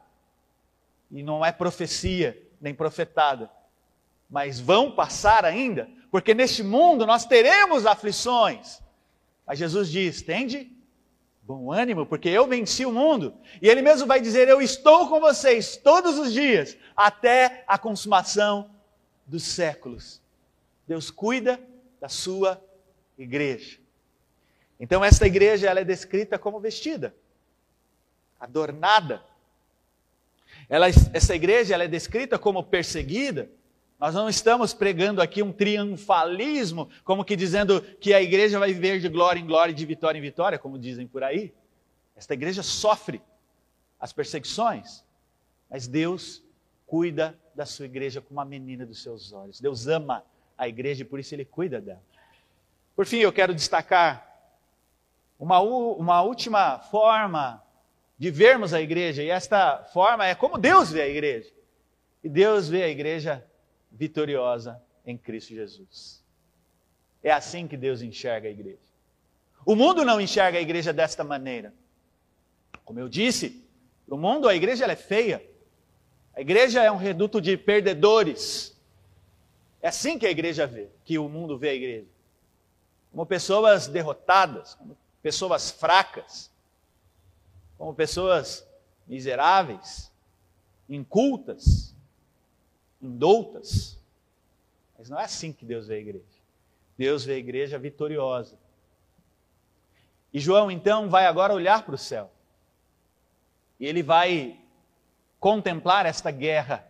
e 1.12 1.22
não 1.22 1.46
é 1.46 1.52
profecia 1.52 2.42
nem 2.60 2.74
profetada, 2.74 3.52
mas 4.30 4.60
vão 4.60 4.92
passar 4.92 5.44
ainda, 5.44 5.90
porque 6.10 6.34
neste 6.34 6.64
mundo 6.64 7.06
nós 7.06 7.26
teremos 7.26 7.86
aflições. 7.86 8.82
Mas 9.46 9.60
Jesus 9.60 9.90
diz: 9.90 10.22
tende 10.22 10.72
bom 11.42 11.72
ânimo, 11.72 12.06
porque 12.06 12.30
eu 12.30 12.48
venci 12.48 12.86
o 12.86 12.92
mundo. 12.92 13.34
E 13.62 13.68
ele 13.68 13.82
mesmo 13.82 14.08
vai 14.08 14.22
dizer: 14.22 14.48
Eu 14.48 14.62
estou 14.62 15.10
com 15.10 15.20
vocês 15.20 15.76
todos 15.76 16.18
os 16.18 16.32
dias, 16.32 16.78
até 16.96 17.64
a 17.68 17.78
consumação 17.78 18.72
dos 19.26 19.44
séculos. 19.44 20.22
Deus 20.88 21.12
cuida 21.12 21.60
da 22.00 22.08
sua 22.08 22.62
igreja. 23.18 23.80
Então, 24.80 25.04
esta 25.04 25.28
igreja 25.28 25.70
ela 25.70 25.80
é 25.80 25.84
descrita 25.84 26.40
como 26.40 26.60
vestida, 26.60 27.16
adornada. 28.40 29.24
Ela, 30.72 30.88
essa 30.88 31.36
igreja 31.36 31.74
ela 31.74 31.84
é 31.84 31.88
descrita 31.90 32.40
como 32.40 32.64
perseguida, 32.64 33.52
nós 34.00 34.16
não 34.16 34.30
estamos 34.30 34.74
pregando 34.74 35.22
aqui 35.22 35.44
um 35.44 35.52
triunfalismo, 35.52 36.90
como 37.04 37.26
que 37.26 37.36
dizendo 37.36 37.82
que 38.00 38.14
a 38.14 38.22
igreja 38.22 38.58
vai 38.58 38.72
viver 38.72 39.02
de 39.02 39.10
glória 39.10 39.38
em 39.38 39.46
glória, 39.46 39.74
de 39.74 39.86
vitória 39.86 40.18
em 40.18 40.22
vitória, 40.22 40.58
como 40.58 40.80
dizem 40.80 41.06
por 41.06 41.26
aí. 41.26 41.54
Esta 42.16 42.34
igreja 42.34 42.64
sofre 42.64 43.22
as 44.00 44.14
perseguições, 44.14 45.04
mas 45.70 45.88
Deus 45.88 46.42
cuida 46.88 47.38
da 47.54 47.66
sua 47.66 47.86
igreja 47.86 48.22
como 48.22 48.40
uma 48.40 48.46
menina 48.46 48.86
dos 48.86 49.04
seus 49.04 49.34
olhos. 49.34 49.60
Deus 49.60 49.88
ama 49.88 50.24
a 50.58 50.70
igreja 50.70 51.02
e 51.02 51.06
por 51.06 51.20
isso 51.20 51.36
ele 51.36 51.44
cuida 51.44 51.82
dela. 51.82 52.02
Por 52.96 53.06
fim, 53.06 53.18
eu 53.18 53.34
quero 53.34 53.54
destacar 53.54 54.26
uma, 55.38 55.60
uma 55.60 56.22
última 56.22 56.80
forma 56.80 57.62
de 58.22 58.30
vermos 58.30 58.72
a 58.72 58.80
igreja, 58.80 59.24
e 59.24 59.32
esta 59.32 59.84
forma 59.86 60.28
é 60.28 60.36
como 60.36 60.60
Deus 60.60 60.92
vê 60.92 61.02
a 61.02 61.08
igreja. 61.08 61.52
E 62.24 62.30
Deus 62.30 62.70
vê 62.70 62.84
a 62.84 62.88
igreja 62.88 63.44
vitoriosa 63.92 64.80
em 65.04 65.18
Cristo 65.18 65.56
Jesus. 65.56 66.24
É 67.24 67.32
assim 67.32 67.68
que 67.68 67.76
Deus 67.76 68.04
enxerga 68.04 68.48
a 68.48 68.52
igreja. 68.52 68.78
O 69.66 69.76
mundo 69.76 70.06
não 70.06 70.22
enxerga 70.22 70.60
a 70.60 70.62
igreja 70.62 70.94
desta 70.94 71.24
maneira. 71.24 71.74
Como 72.86 73.00
eu 73.00 73.10
disse, 73.10 73.68
no 74.08 74.18
mundo 74.18 74.48
a 74.48 74.54
igreja 74.54 74.86
é 74.86 74.96
feia. 74.96 75.44
A 76.36 76.42
igreja 76.42 76.84
é 76.84 76.92
um 76.92 76.98
reduto 76.98 77.42
de 77.42 77.58
perdedores. 77.58 78.80
É 79.82 79.88
assim 79.88 80.20
que 80.20 80.28
a 80.28 80.32
igreja 80.32 80.68
vê, 80.68 80.90
que 81.06 81.18
o 81.18 81.28
mundo 81.28 81.58
vê 81.58 81.70
a 81.70 81.74
igreja. 81.74 82.08
Como 83.10 83.26
pessoas 83.26 83.88
derrotadas, 83.88 84.76
como 84.76 84.96
pessoas 85.24 85.72
fracas, 85.72 86.51
como 87.82 87.96
pessoas 87.96 88.64
miseráveis, 89.08 90.14
incultas, 90.88 91.96
indoutas. 93.02 94.00
Mas 94.96 95.10
não 95.10 95.20
é 95.20 95.24
assim 95.24 95.52
que 95.52 95.66
Deus 95.66 95.88
vê 95.88 95.96
a 95.96 95.98
igreja. 95.98 96.42
Deus 96.96 97.26
vê 97.26 97.34
a 97.34 97.38
igreja 97.38 97.80
vitoriosa. 97.80 98.56
E 100.32 100.40
João 100.40 100.70
então 100.70 101.10
vai 101.10 101.26
agora 101.26 101.56
olhar 101.56 101.84
para 101.84 101.96
o 101.96 101.98
céu. 101.98 102.32
E 103.80 103.88
ele 103.88 104.04
vai 104.04 104.64
contemplar 105.40 106.06
esta 106.06 106.30
guerra. 106.30 106.88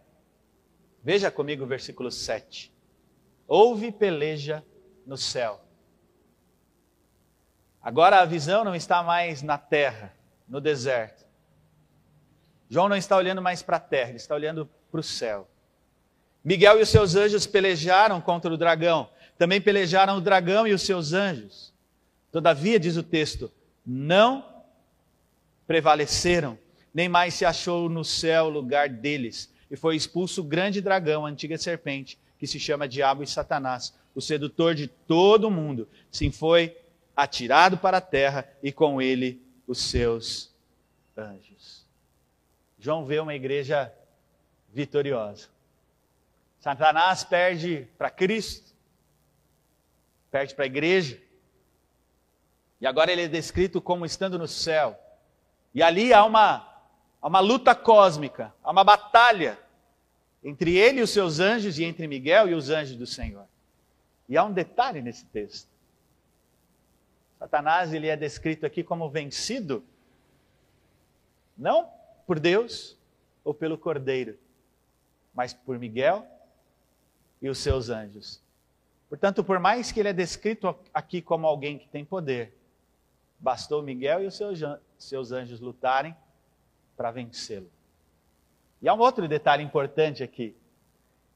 Veja 1.01 1.31
comigo 1.31 1.63
o 1.63 1.67
versículo 1.67 2.11
7. 2.11 2.69
Houve 3.47 3.93
peleja 3.93 4.61
no 5.05 5.15
céu. 5.15 5.61
Agora 7.81 8.19
a 8.19 8.25
visão 8.25 8.65
não 8.65 8.75
está 8.75 9.01
mais 9.01 9.41
na 9.41 9.57
terra, 9.57 10.19
no 10.51 10.59
deserto. 10.59 11.25
João 12.69 12.89
não 12.89 12.97
está 12.97 13.15
olhando 13.15 13.41
mais 13.41 13.61
para 13.61 13.77
a 13.77 13.79
terra, 13.79 14.09
ele 14.09 14.17
está 14.17 14.35
olhando 14.35 14.69
para 14.91 14.99
o 14.99 15.03
céu. 15.03 15.49
Miguel 16.43 16.77
e 16.77 16.83
os 16.83 16.89
seus 16.89 17.15
anjos 17.15 17.47
pelejaram 17.47 18.19
contra 18.19 18.53
o 18.53 18.57
dragão. 18.57 19.09
Também 19.37 19.61
pelejaram 19.61 20.17
o 20.17 20.21
dragão 20.21 20.67
e 20.67 20.73
os 20.73 20.81
seus 20.81 21.13
anjos. 21.13 21.73
Todavia, 22.31 22.77
diz 22.77 22.97
o 22.97 23.03
texto, 23.03 23.49
não 23.85 24.45
prevaleceram, 25.65 26.59
nem 26.93 27.07
mais 27.07 27.33
se 27.33 27.45
achou 27.45 27.87
no 27.87 28.03
céu 28.03 28.49
lugar 28.49 28.89
deles. 28.89 29.53
E 29.69 29.77
foi 29.77 29.95
expulso 29.95 30.41
o 30.41 30.45
grande 30.45 30.81
dragão, 30.81 31.25
a 31.25 31.29
antiga 31.29 31.57
serpente, 31.57 32.19
que 32.37 32.45
se 32.45 32.59
chama 32.59 32.89
Diabo 32.89 33.23
e 33.23 33.27
Satanás, 33.27 33.93
o 34.13 34.19
sedutor 34.19 34.75
de 34.75 34.87
todo 34.87 35.47
o 35.47 35.51
mundo. 35.51 35.87
Sim, 36.11 36.29
foi 36.29 36.75
atirado 37.15 37.77
para 37.77 37.97
a 37.97 38.01
terra 38.01 38.45
e 38.61 38.71
com 38.71 39.01
ele 39.01 39.41
os 39.71 39.79
seus 39.79 40.53
anjos. 41.15 41.87
João 42.77 43.05
vê 43.05 43.19
uma 43.19 43.33
igreja 43.33 43.93
vitoriosa. 44.69 45.47
Satanás 46.59 47.23
perde 47.23 47.87
para 47.97 48.09
Cristo, 48.09 48.75
perde 50.29 50.53
para 50.53 50.65
a 50.65 50.67
igreja. 50.67 51.17
E 52.81 52.85
agora 52.85 53.13
ele 53.13 53.23
é 53.23 53.27
descrito 53.29 53.79
como 53.81 54.05
estando 54.05 54.37
no 54.37 54.47
céu. 54.47 54.99
E 55.73 55.81
ali 55.81 56.13
há 56.13 56.25
uma, 56.25 56.67
há 57.21 57.27
uma 57.27 57.39
luta 57.39 57.73
cósmica, 57.73 58.53
há 58.61 58.71
uma 58.71 58.83
batalha 58.83 59.57
entre 60.43 60.75
ele 60.75 60.99
e 60.99 61.03
os 61.03 61.11
seus 61.11 61.39
anjos 61.39 61.79
e 61.79 61.85
entre 61.85 62.07
Miguel 62.07 62.49
e 62.49 62.53
os 62.53 62.69
anjos 62.69 62.97
do 62.97 63.07
Senhor. 63.07 63.45
E 64.27 64.35
há 64.35 64.43
um 64.43 64.51
detalhe 64.51 65.01
nesse 65.01 65.23
texto. 65.27 65.70
Satanás 67.41 67.91
ele 67.91 68.05
é 68.05 68.15
descrito 68.15 68.67
aqui 68.67 68.83
como 68.83 69.09
vencido, 69.09 69.83
não 71.57 71.89
por 72.27 72.39
Deus 72.39 72.95
ou 73.43 73.51
pelo 73.51 73.79
Cordeiro, 73.79 74.37
mas 75.33 75.51
por 75.51 75.79
Miguel 75.79 76.23
e 77.41 77.49
os 77.49 77.57
seus 77.57 77.89
anjos. 77.89 78.39
Portanto, 79.09 79.43
por 79.43 79.57
mais 79.57 79.91
que 79.91 79.99
ele 79.99 80.09
é 80.09 80.13
descrito 80.13 80.75
aqui 80.93 81.19
como 81.19 81.47
alguém 81.47 81.79
que 81.79 81.87
tem 81.87 82.05
poder, 82.05 82.55
bastou 83.39 83.81
Miguel 83.81 84.21
e 84.21 84.27
os 84.27 84.35
seus, 84.35 84.59
seus 84.99 85.31
anjos 85.31 85.59
lutarem 85.59 86.15
para 86.95 87.09
vencê-lo. 87.09 87.71
E 88.83 88.87
há 88.87 88.93
um 88.93 88.99
outro 88.99 89.27
detalhe 89.27 89.63
importante 89.63 90.21
aqui. 90.21 90.55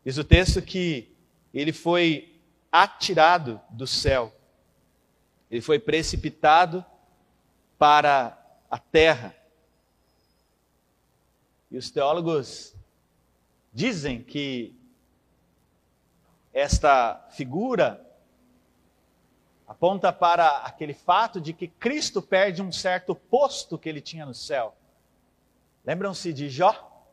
Diz 0.06 0.20
o 0.20 0.24
texto 0.24 0.62
que 0.62 1.12
ele 1.52 1.74
foi 1.74 2.40
atirado 2.72 3.60
do 3.72 3.88
céu, 3.88 4.32
ele 5.56 5.62
foi 5.62 5.80
precipitado 5.80 6.84
para 7.78 8.38
a 8.70 8.78
terra. 8.78 9.34
E 11.72 11.78
os 11.78 11.90
teólogos 11.90 12.76
dizem 13.72 14.22
que 14.22 14.76
esta 16.54 17.26
figura 17.32 18.06
aponta 19.66 20.12
para 20.12 20.58
aquele 20.58 20.94
fato 20.94 21.40
de 21.40 21.54
que 21.54 21.70
Cristo 21.70 22.22
perde 22.22 22.62
um 22.62 22.72
certo 22.72 23.16
posto 23.16 23.78
que 23.78 23.88
ele 23.88 24.02
tinha 24.02 24.26
no 24.26 24.34
céu. 24.34 24.76
Lembram-se 25.86 26.34
de 26.34 26.50
Jó? 26.50 27.08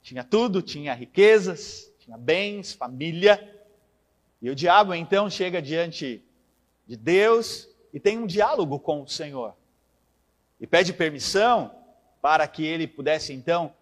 Tinha 0.00 0.22
tudo, 0.22 0.62
tinha 0.62 0.94
riquezas, 0.94 1.92
tinha 1.98 2.16
bens, 2.16 2.72
família. 2.72 3.64
E 4.40 4.48
o 4.48 4.54
diabo 4.54 4.94
então 4.94 5.28
chega 5.28 5.60
diante 5.60 6.24
de 6.92 6.96
Deus 6.96 7.68
e 7.92 8.00
tem 8.00 8.18
um 8.18 8.26
diálogo 8.26 8.78
com 8.78 9.02
o 9.02 9.08
Senhor. 9.08 9.54
E 10.60 10.66
pede 10.66 10.92
permissão 10.92 11.74
para 12.20 12.46
que 12.46 12.64
ele 12.64 12.86
pudesse 12.86 13.32
então 13.32 13.74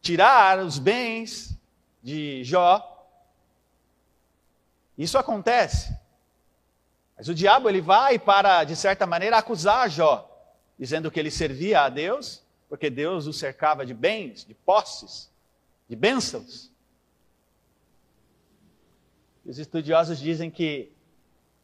tirar 0.00 0.58
os 0.58 0.78
bens 0.78 1.58
de 2.02 2.44
Jó 2.44 2.90
isso 4.96 5.18
acontece. 5.18 5.96
Mas 7.16 7.28
o 7.28 7.34
diabo 7.34 7.68
ele 7.68 7.80
vai 7.80 8.18
para, 8.18 8.64
de 8.64 8.76
certa 8.76 9.06
maneira, 9.06 9.38
acusar 9.38 9.90
Jó, 9.90 10.30
dizendo 10.78 11.10
que 11.10 11.18
ele 11.18 11.30
servia 11.30 11.82
a 11.82 11.88
Deus, 11.88 12.42
porque 12.68 12.88
Deus 12.90 13.26
o 13.26 13.32
cercava 13.32 13.84
de 13.84 13.92
bens, 13.92 14.44
de 14.44 14.54
posses, 14.54 15.30
de 15.88 15.96
bênçãos. 15.96 16.70
Os 19.44 19.58
estudiosos 19.58 20.18
dizem 20.18 20.50
que, 20.50 20.90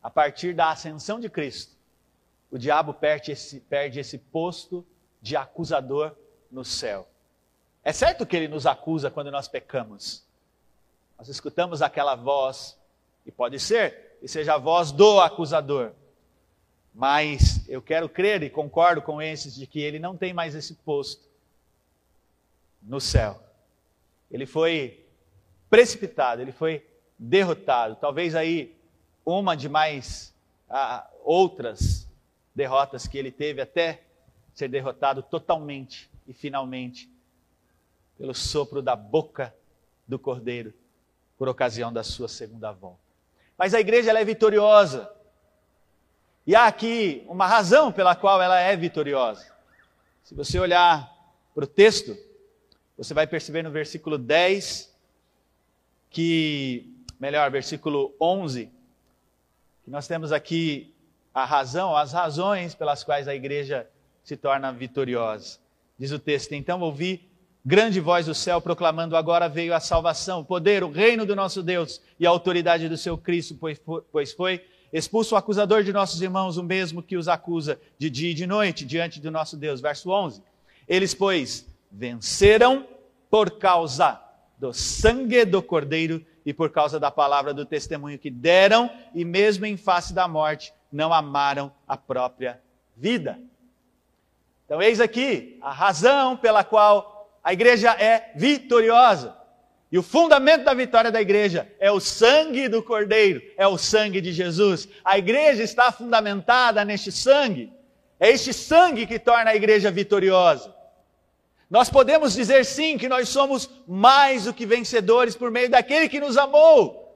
a 0.03 0.11
partir 0.11 0.55
da 0.55 0.71
ascensão 0.71 1.21
de 1.21 1.29
Cristo, 1.29 1.77
o 2.51 2.59
diabo 2.59 2.93
perde 2.95 3.33
esse, 3.33 3.61
perde 3.61 4.01
esse 4.01 4.19
posto 4.19 4.85
de 5.21 5.37
acusador 5.37 6.15
no 6.51 6.65
céu. 6.65 7.09
É 7.85 7.93
certo 7.93 8.27
que 8.27 8.37
ele 8.37 8.49
nos 8.49 8.67
acusa 8.67 9.11
quando 9.11 9.31
nós 9.31 9.49
pecamos. 9.49 10.25
Nós 11.19 11.29
escutamos 11.29 11.83
aquela 11.83 12.15
voz 12.15 12.79
e 13.25 13.31
pode 13.31 13.59
ser 13.59 14.17
que 14.21 14.29
seja 14.29 14.55
a 14.55 14.59
voz 14.59 14.91
do 14.93 15.21
acusador. 15.21 15.93
Mas 16.95 17.69
eu 17.69 17.81
quero 17.81 18.09
crer 18.09 18.43
e 18.43 18.51
concordo 18.51 19.01
com 19.01 19.23
esses 19.23 19.55
de 19.55 19.67
que 19.67 19.81
ele 19.81 19.99
não 19.99 20.17
tem 20.17 20.35
mais 20.35 20.55
esse 20.55 20.75
posto 20.75 21.29
no 22.83 23.01
céu. 23.01 23.41
Ele 24.31 24.47
foi 24.47 25.07
precipitado, 25.69 26.43
ele 26.43 26.53
foi 26.53 26.87
derrotado. 27.19 27.97
Talvez 27.97 28.35
aí 28.35 28.77
uma 29.31 29.57
de 29.57 29.69
mais 29.69 30.35
ah, 30.69 31.09
outras 31.25 32.09
derrotas 32.55 33.07
que 33.07 33.17
ele 33.17 33.31
teve 33.31 33.61
até 33.61 34.03
ser 34.55 34.69
derrotado 34.69 35.23
totalmente 35.23 36.11
e 36.27 36.33
finalmente 36.33 37.11
pelo 38.19 38.35
sopro 38.35 38.83
da 38.83 38.95
boca 38.95 39.55
do 40.07 40.19
cordeiro 40.19 40.75
por 41.39 41.49
ocasião 41.49 41.93
da 41.93 42.03
sua 42.03 42.29
segunda 42.29 42.73
volta 42.73 43.11
mas 43.61 43.75
a 43.75 43.81
igreja 43.81 44.19
é 44.19 44.25
vitoriosa. 44.25 45.13
E 46.47 46.57
há 46.57 46.65
aqui 46.65 47.23
uma 47.27 47.47
razão 47.47 47.93
pela 47.93 48.17
qual 48.17 48.41
ela 48.41 48.59
é 48.59 48.75
vitoriosa. 48.75 49.55
Se 50.25 50.35
você 50.35 50.59
olhar 50.59 51.15
para 51.55 51.65
o 51.65 51.67
texto, 51.67 52.17
você 52.97 53.13
vai 53.13 53.27
perceber 53.27 53.63
no 53.63 53.71
versículo 53.71 54.17
10 54.17 54.91
que, 56.09 56.91
melhor, 57.21 57.51
versículo 57.51 58.15
11, 58.19 58.65
que 58.65 58.73
nós 59.91 60.07
temos 60.07 60.31
aqui 60.31 60.95
a 61.35 61.45
razão, 61.45 61.97
as 61.97 62.13
razões 62.13 62.77
pelas 62.77 63.03
quais 63.03 63.27
a 63.27 63.35
igreja 63.35 63.89
se 64.23 64.37
torna 64.37 64.73
vitoriosa. 64.73 65.59
Diz 65.99 66.13
o 66.13 66.19
texto: 66.19 66.53
Então 66.53 66.81
ouvi 66.81 67.29
grande 67.67 67.99
voz 67.99 68.27
do 68.27 68.35
céu 68.35 68.61
proclamando: 68.61 69.17
Agora 69.17 69.49
veio 69.49 69.75
a 69.75 69.81
salvação, 69.81 70.41
o 70.41 70.45
poder, 70.45 70.85
o 70.85 70.91
reino 70.93 71.27
do 71.27 71.35
nosso 71.35 71.61
Deus 71.61 72.01
e 72.21 72.27
a 72.27 72.31
autoridade 72.31 72.89
do 72.89 72.97
seu 72.97 73.19
Cristo, 73.19 73.59
pois 74.13 74.33
foi 74.33 74.65
expulso 74.93 75.35
o 75.35 75.39
acusador 75.39 75.83
de 75.83 75.93
nossos 75.93 76.23
irmãos, 76.23 76.57
o 76.57 76.63
mesmo 76.63 77.03
que 77.03 77.17
os 77.17 77.27
acusa 77.27 77.81
de 77.99 78.09
dia 78.09 78.31
e 78.31 78.35
de 78.35 78.47
noite 78.47 78.85
diante 78.85 79.21
do 79.21 79.31
nosso 79.31 79.57
Deus. 79.57 79.81
Verso 79.81 80.09
11: 80.11 80.41
Eles, 80.87 81.15
pois, 81.15 81.67
venceram 81.91 82.87
por 83.29 83.59
causa 83.59 84.21
do 84.57 84.73
sangue 84.73 85.45
do 85.45 85.61
Cordeiro 85.61 86.25
e 86.45 86.53
por 86.53 86.71
causa 86.71 86.99
da 86.99 87.11
palavra 87.11 87.53
do 87.53 87.67
testemunho 87.67 88.19
que 88.19 88.31
deram, 88.31 88.91
e 89.15 89.25
mesmo 89.25 89.67
em 89.67 89.77
face 89.77 90.13
da 90.13 90.27
morte, 90.27 90.73
não 90.93 91.13
amaram 91.13 91.73
a 91.87 91.97
própria 91.97 92.61
vida. 92.97 93.39
Então, 94.65 94.81
eis 94.81 95.01
aqui 95.01 95.59
a 95.61 95.73
razão 95.73 96.37
pela 96.37 96.63
qual 96.63 97.39
a 97.43 97.53
igreja 97.53 97.91
é 97.93 98.33
vitoriosa. 98.37 99.37
E 99.91 99.99
o 99.99 100.03
fundamento 100.03 100.65
da 100.65 100.73
vitória 100.73 101.11
da 101.11 101.21
igreja 101.21 101.69
é 101.81 101.91
o 101.91 101.99
sangue 101.99 102.69
do 102.69 102.83
Cordeiro, 102.83 103.43
é 103.57 103.67
o 103.67 103.77
sangue 103.77 104.21
de 104.21 104.33
Jesus. 104.33 104.89
A 105.05 105.19
igreja 105.19 105.65
está 105.65 105.91
fundamentada 105.91 106.85
neste 106.85 107.11
sangue. 107.11 107.73
É 108.21 108.31
este 108.31 108.53
sangue 108.53 109.07
que 109.07 109.19
torna 109.19 109.51
a 109.51 109.57
igreja 109.57 109.91
vitoriosa. 109.91 110.73
Nós 111.71 111.89
podemos 111.89 112.35
dizer 112.35 112.65
sim 112.67 112.99
que 112.99 113.09
nós 113.09 113.29
somos 113.29 113.71
mais 113.87 114.45
do 114.45 114.53
que 114.53 114.67
vencedores 114.67 115.37
por 115.37 115.51
meio 115.51 115.71
daquele 115.71 116.09
que 116.09 116.19
nos 116.19 116.37
amou. 116.37 117.09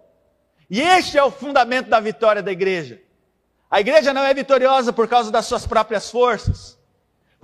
E 0.71 0.81
este 0.81 1.19
é 1.19 1.25
o 1.25 1.31
fundamento 1.31 1.89
da 1.89 1.99
vitória 1.99 2.43
da 2.43 2.53
igreja. 2.53 3.03
A 3.69 3.81
igreja 3.81 4.15
não 4.15 4.23
é 4.23 4.33
vitoriosa 4.33 4.93
por 4.93 5.09
causa 5.09 5.31
das 5.31 5.47
suas 5.47 5.67
próprias 5.67 6.11
forças 6.11 6.79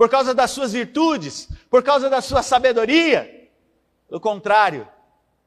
por 0.01 0.09
causa 0.09 0.33
das 0.33 0.49
suas 0.49 0.73
virtudes, 0.73 1.47
por 1.69 1.83
causa 1.83 2.09
da 2.09 2.21
sua 2.21 2.41
sabedoria. 2.41 3.47
Pelo 4.09 4.19
contrário, 4.19 4.87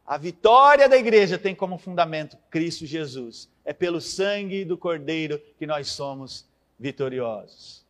a 0.07 0.17
vitória 0.17 0.89
da 0.89 0.97
igreja 0.97 1.37
tem 1.37 1.57
como 1.57 1.77
fundamento 1.77 2.39
Cristo 2.51 2.87
Jesus. 2.87 3.51
É 3.65 3.73
pelo 3.73 4.01
sangue 4.01 4.65
do 4.65 4.79
Cordeiro 4.79 5.43
que 5.59 5.67
nós 5.67 5.89
somos 5.89 6.47
vitoriosos. 6.79 7.85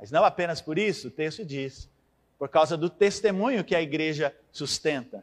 Mas 0.00 0.10
não 0.10 0.24
apenas 0.24 0.62
por 0.62 0.78
isso, 0.78 1.08
o 1.08 1.10
texto 1.10 1.44
diz, 1.44 1.89
por 2.40 2.48
causa 2.48 2.74
do 2.74 2.88
testemunho 2.88 3.62
que 3.62 3.76
a 3.76 3.82
igreja 3.82 4.34
sustenta. 4.50 5.22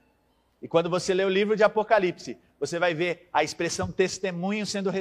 E 0.61 0.68
quando 0.68 0.88
você 0.88 1.15
lê 1.15 1.26
o 1.26 1.30
livro 1.30 1.55
de 1.55 1.63
Apocalipse, 1.63 2.38
você 2.59 2.78
vai 2.78 2.93
ver 2.93 3.28
a 3.34 3.43
expressão 3.43 3.91
testemunho 3.91 4.68
sendo, 4.68 4.91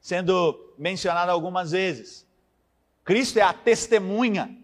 sendo 0.00 0.74
mencionada 0.76 1.30
algumas 1.30 1.70
vezes. 1.70 2.26
Cristo 3.04 3.38
é 3.38 3.42
a 3.42 3.52
testemunha 3.52 4.58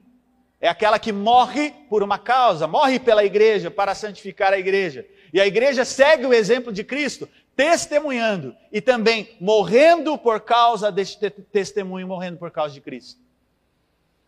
é 0.60 0.68
aquela 0.68 0.98
que 0.98 1.12
morre 1.12 1.70
por 1.88 2.02
uma 2.02 2.18
causa, 2.18 2.66
morre 2.66 2.98
pela 2.98 3.24
igreja 3.24 3.70
para 3.70 3.94
santificar 3.94 4.52
a 4.52 4.58
igreja. 4.58 5.06
E 5.32 5.40
a 5.40 5.46
igreja 5.46 5.84
segue 5.84 6.26
o 6.26 6.34
exemplo 6.34 6.72
de 6.72 6.82
Cristo, 6.82 7.28
testemunhando 7.54 8.56
e 8.72 8.80
também 8.80 9.36
morrendo 9.40 10.18
por 10.18 10.40
causa 10.40 10.90
deste 10.90 11.30
testemunho, 11.30 12.08
morrendo 12.08 12.38
por 12.38 12.50
causa 12.50 12.74
de 12.74 12.80
Cristo. 12.80 13.20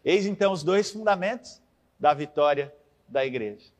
Eis 0.04 0.24
então 0.24 0.52
os 0.52 0.62
dois 0.62 0.92
fundamentos 0.92 1.59
da 2.00 2.14
vitória 2.14 2.74
da 3.06 3.24
igreja. 3.24 3.70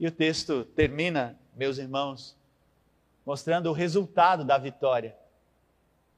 E 0.00 0.06
o 0.06 0.10
texto 0.10 0.64
termina, 0.64 1.38
meus 1.54 1.78
irmãos, 1.78 2.36
mostrando 3.24 3.68
o 3.68 3.72
resultado 3.72 4.44
da 4.44 4.58
vitória 4.58 5.14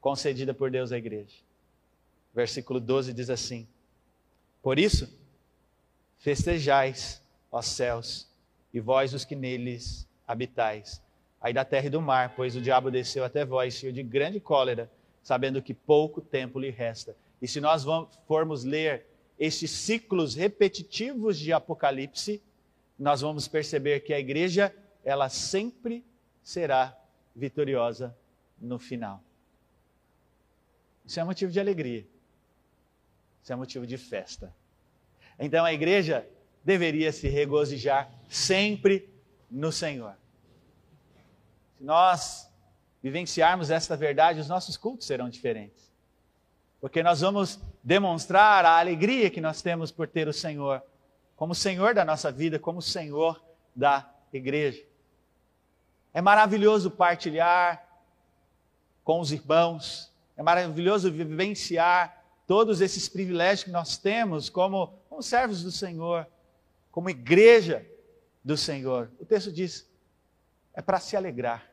concedida 0.00 0.54
por 0.54 0.70
Deus 0.70 0.92
à 0.92 0.96
igreja. 0.96 1.36
Versículo 2.32 2.80
12 2.80 3.12
diz 3.12 3.28
assim: 3.28 3.66
Por 4.62 4.78
isso, 4.78 5.08
Festejais, 6.18 7.22
ó 7.52 7.62
céus, 7.62 8.28
e 8.72 8.80
vós 8.80 9.14
os 9.14 9.24
que 9.24 9.36
neles 9.36 10.08
habitais. 10.26 11.02
Aí 11.40 11.52
da 11.52 11.64
terra 11.64 11.86
e 11.86 11.90
do 11.90 12.00
mar, 12.00 12.34
pois 12.34 12.56
o 12.56 12.60
diabo 12.60 12.90
desceu 12.90 13.24
até 13.24 13.44
vós, 13.44 13.74
cheio 13.74 13.92
de 13.92 14.02
grande 14.02 14.40
cólera, 14.40 14.90
sabendo 15.22 15.62
que 15.62 15.74
pouco 15.74 16.20
tempo 16.20 16.58
lhe 16.58 16.70
resta. 16.70 17.16
E 17.40 17.46
se 17.46 17.60
nós 17.60 17.84
formos 18.26 18.64
ler 18.64 19.06
estes 19.38 19.70
ciclos 19.70 20.34
repetitivos 20.34 21.38
de 21.38 21.52
Apocalipse, 21.52 22.42
nós 22.98 23.20
vamos 23.20 23.46
perceber 23.46 24.00
que 24.00 24.12
a 24.12 24.18
igreja, 24.18 24.74
ela 25.04 25.28
sempre 25.28 26.04
será 26.42 26.96
vitoriosa 27.34 28.16
no 28.58 28.78
final. 28.78 29.22
Isso 31.04 31.20
é 31.20 31.24
motivo 31.24 31.52
de 31.52 31.60
alegria. 31.60 32.06
Isso 33.42 33.52
é 33.52 33.56
motivo 33.56 33.86
de 33.86 33.98
festa. 33.98 34.52
Então 35.38 35.64
a 35.64 35.72
igreja 35.72 36.26
deveria 36.64 37.12
se 37.12 37.28
regozijar 37.28 38.10
sempre 38.28 39.08
no 39.50 39.70
Senhor. 39.70 40.16
Se 41.78 41.84
nós 41.84 42.50
vivenciarmos 43.02 43.70
esta 43.70 43.96
verdade, 43.96 44.40
os 44.40 44.48
nossos 44.48 44.76
cultos 44.76 45.06
serão 45.06 45.28
diferentes. 45.28 45.92
Porque 46.80 47.02
nós 47.02 47.20
vamos 47.20 47.60
demonstrar 47.86 48.64
a 48.64 48.80
alegria 48.80 49.30
que 49.30 49.40
nós 49.40 49.62
temos 49.62 49.92
por 49.92 50.08
ter 50.08 50.26
o 50.26 50.32
Senhor 50.32 50.82
como 51.36 51.54
Senhor 51.54 51.94
da 51.94 52.04
nossa 52.04 52.32
vida, 52.32 52.58
como 52.58 52.82
Senhor 52.82 53.40
da 53.76 54.12
igreja. 54.32 54.84
É 56.12 56.20
maravilhoso 56.20 56.90
partilhar 56.90 57.86
com 59.04 59.20
os 59.20 59.30
irmãos, 59.30 60.12
é 60.36 60.42
maravilhoso 60.42 61.12
vivenciar 61.12 62.24
todos 62.44 62.80
esses 62.80 63.08
privilégios 63.08 63.62
que 63.62 63.70
nós 63.70 63.96
temos 63.96 64.50
como, 64.50 64.92
como 65.08 65.22
servos 65.22 65.62
do 65.62 65.70
Senhor, 65.70 66.26
como 66.90 67.08
igreja 67.08 67.86
do 68.42 68.56
Senhor. 68.56 69.12
O 69.20 69.24
texto 69.24 69.52
diz: 69.52 69.88
é 70.74 70.82
para 70.82 70.98
se 70.98 71.16
alegrar. 71.16 71.70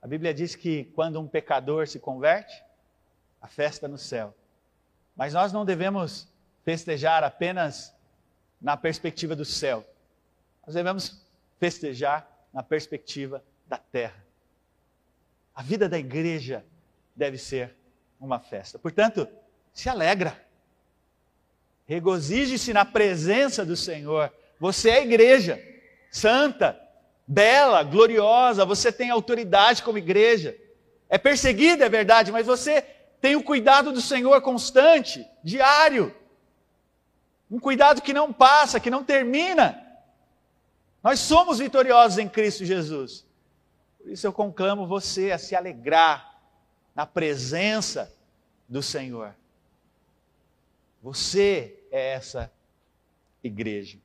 A 0.00 0.06
Bíblia 0.06 0.32
diz 0.32 0.54
que 0.54 0.84
quando 0.94 1.18
um 1.18 1.26
pecador 1.26 1.88
se 1.88 1.98
converte, 1.98 2.62
a 3.40 3.48
festa 3.48 3.88
no 3.88 3.98
céu. 3.98 4.32
Mas 5.16 5.34
nós 5.34 5.52
não 5.52 5.64
devemos 5.64 6.28
festejar 6.64 7.24
apenas 7.24 7.94
na 8.60 8.76
perspectiva 8.76 9.34
do 9.34 9.44
céu. 9.44 9.84
Nós 10.66 10.74
devemos 10.74 11.20
festejar 11.58 12.28
na 12.52 12.62
perspectiva 12.62 13.42
da 13.66 13.76
terra. 13.78 14.24
A 15.54 15.62
vida 15.62 15.88
da 15.88 15.98
igreja 15.98 16.64
deve 17.14 17.36
ser 17.36 17.74
uma 18.20 18.38
festa. 18.38 18.78
Portanto, 18.78 19.28
se 19.72 19.88
alegra. 19.88 20.40
Regozije-se 21.86 22.72
na 22.72 22.84
presença 22.84 23.64
do 23.64 23.76
Senhor. 23.76 24.32
Você 24.58 24.90
é 24.90 25.02
igreja, 25.02 25.60
santa, 26.10 26.80
bela, 27.26 27.82
gloriosa, 27.82 28.64
você 28.64 28.92
tem 28.92 29.10
autoridade 29.10 29.82
como 29.82 29.98
igreja. 29.98 30.56
É 31.08 31.18
perseguida, 31.18 31.84
é 31.84 31.88
verdade, 31.88 32.30
mas 32.30 32.46
você 32.46 32.86
tem 33.22 33.36
o 33.36 33.44
cuidado 33.44 33.92
do 33.92 34.00
Senhor 34.00 34.42
constante, 34.42 35.24
diário. 35.44 36.12
Um 37.48 37.60
cuidado 37.60 38.02
que 38.02 38.12
não 38.12 38.32
passa, 38.32 38.80
que 38.80 38.90
não 38.90 39.04
termina. 39.04 39.80
Nós 41.00 41.20
somos 41.20 41.60
vitoriosos 41.60 42.18
em 42.18 42.28
Cristo 42.28 42.64
Jesus. 42.64 43.24
Por 43.96 44.10
isso 44.10 44.26
eu 44.26 44.32
conclamo 44.32 44.88
você 44.88 45.30
a 45.30 45.38
se 45.38 45.54
alegrar 45.54 46.36
na 46.96 47.06
presença 47.06 48.12
do 48.68 48.82
Senhor. 48.82 49.32
Você 51.00 51.80
é 51.92 52.14
essa 52.14 52.52
igreja. 53.40 53.98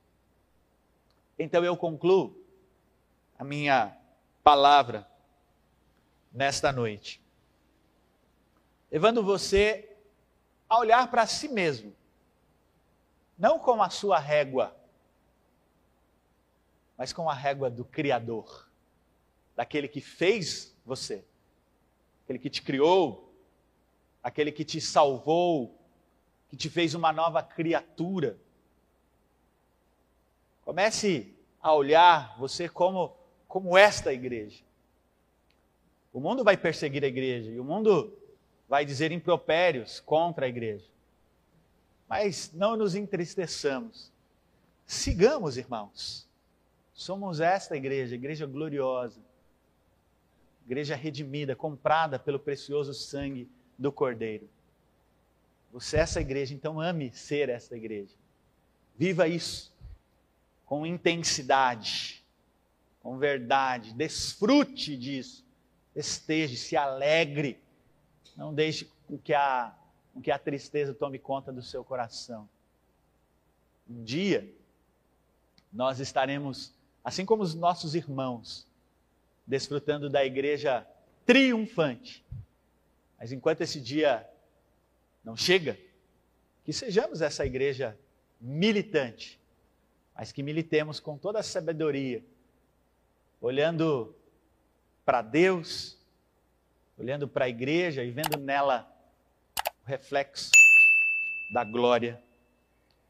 Então 1.36 1.64
eu 1.64 1.76
concluo 1.76 2.40
a 3.36 3.42
minha 3.42 3.96
palavra 4.44 5.08
nesta 6.32 6.70
noite, 6.70 7.20
levando 8.90 9.22
você 9.22 9.96
a 10.68 10.78
olhar 10.78 11.10
para 11.10 11.26
si 11.26 11.48
mesmo 11.48 11.94
não 13.38 13.58
com 13.58 13.80
a 13.80 13.88
sua 13.88 14.18
régua, 14.18 14.76
mas 16.96 17.12
com 17.12 17.30
a 17.30 17.34
régua 17.34 17.70
do 17.70 17.84
Criador, 17.84 18.68
daquele 19.54 19.86
que 19.86 20.00
fez 20.00 20.74
você, 20.84 21.24
aquele 22.24 22.40
que 22.40 22.50
te 22.50 22.60
criou, 22.60 23.32
aquele 24.22 24.50
que 24.50 24.64
te 24.64 24.80
salvou, 24.80 25.78
que 26.48 26.56
te 26.56 26.68
fez 26.68 26.94
uma 26.94 27.12
nova 27.12 27.40
criatura. 27.42 28.36
Comece 30.64 31.32
a 31.62 31.72
olhar 31.72 32.36
você 32.38 32.68
como, 32.68 33.16
como 33.46 33.78
esta 33.78 34.12
igreja. 34.12 34.64
O 36.12 36.18
mundo 36.18 36.42
vai 36.42 36.56
perseguir 36.56 37.04
a 37.04 37.06
igreja 37.06 37.50
e 37.52 37.60
o 37.60 37.64
mundo 37.64 38.18
vai 38.68 38.84
dizer 38.84 39.10
impropérios 39.10 40.00
contra 40.00 40.46
a 40.46 40.48
igreja. 40.48 40.84
Mas 42.08 42.52
não 42.52 42.76
nos 42.76 42.94
entristeçamos. 42.94 44.12
Sigamos, 44.86 45.56
irmãos. 45.56 46.28
Somos 46.92 47.40
esta 47.40 47.76
igreja, 47.76 48.14
igreja 48.14 48.46
gloriosa, 48.46 49.20
igreja 50.66 50.96
redimida, 50.96 51.54
comprada 51.54 52.18
pelo 52.18 52.38
precioso 52.38 52.92
sangue 52.92 53.48
do 53.78 53.92
Cordeiro. 53.92 54.48
Você 55.72 55.96
é 55.96 56.00
essa 56.00 56.20
igreja, 56.20 56.54
então 56.54 56.80
ame 56.80 57.12
ser 57.12 57.48
essa 57.48 57.76
igreja. 57.76 58.14
Viva 58.96 59.28
isso 59.28 59.72
com 60.64 60.84
intensidade, 60.84 62.22
com 63.00 63.16
verdade, 63.16 63.94
desfrute 63.94 64.96
disso, 64.96 65.44
esteja, 65.94 66.56
se 66.56 66.76
alegre, 66.76 67.58
não 68.38 68.54
deixe 68.54 68.88
que 69.24 69.34
a 69.34 69.74
que 70.22 70.30
a 70.30 70.38
tristeza 70.38 70.94
tome 70.94 71.18
conta 71.18 71.52
do 71.52 71.62
seu 71.62 71.84
coração. 71.84 72.48
Um 73.88 74.02
dia, 74.02 74.52
nós 75.72 76.00
estaremos, 76.00 76.74
assim 77.04 77.24
como 77.24 77.42
os 77.42 77.54
nossos 77.54 77.94
irmãos, 77.94 78.66
desfrutando 79.46 80.10
da 80.10 80.24
igreja 80.24 80.86
triunfante. 81.24 82.24
Mas 83.18 83.30
enquanto 83.30 83.60
esse 83.60 83.80
dia 83.80 84.28
não 85.24 85.36
chega, 85.36 85.78
que 86.64 86.72
sejamos 86.72 87.20
essa 87.20 87.46
igreja 87.46 87.98
militante, 88.40 89.40
mas 90.14 90.32
que 90.32 90.42
militemos 90.42 90.98
com 90.98 91.16
toda 91.16 91.38
a 91.38 91.44
sabedoria, 91.44 92.24
olhando 93.40 94.14
para 95.04 95.22
Deus, 95.22 95.97
olhando 96.98 97.28
para 97.28 97.44
a 97.44 97.48
igreja 97.48 98.02
e 98.02 98.10
vendo 98.10 98.36
nela 98.38 98.90
reflexo 99.86 100.50
da 101.52 101.64
glória 101.64 102.22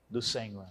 do 0.09 0.21
Senhor. 0.21 0.69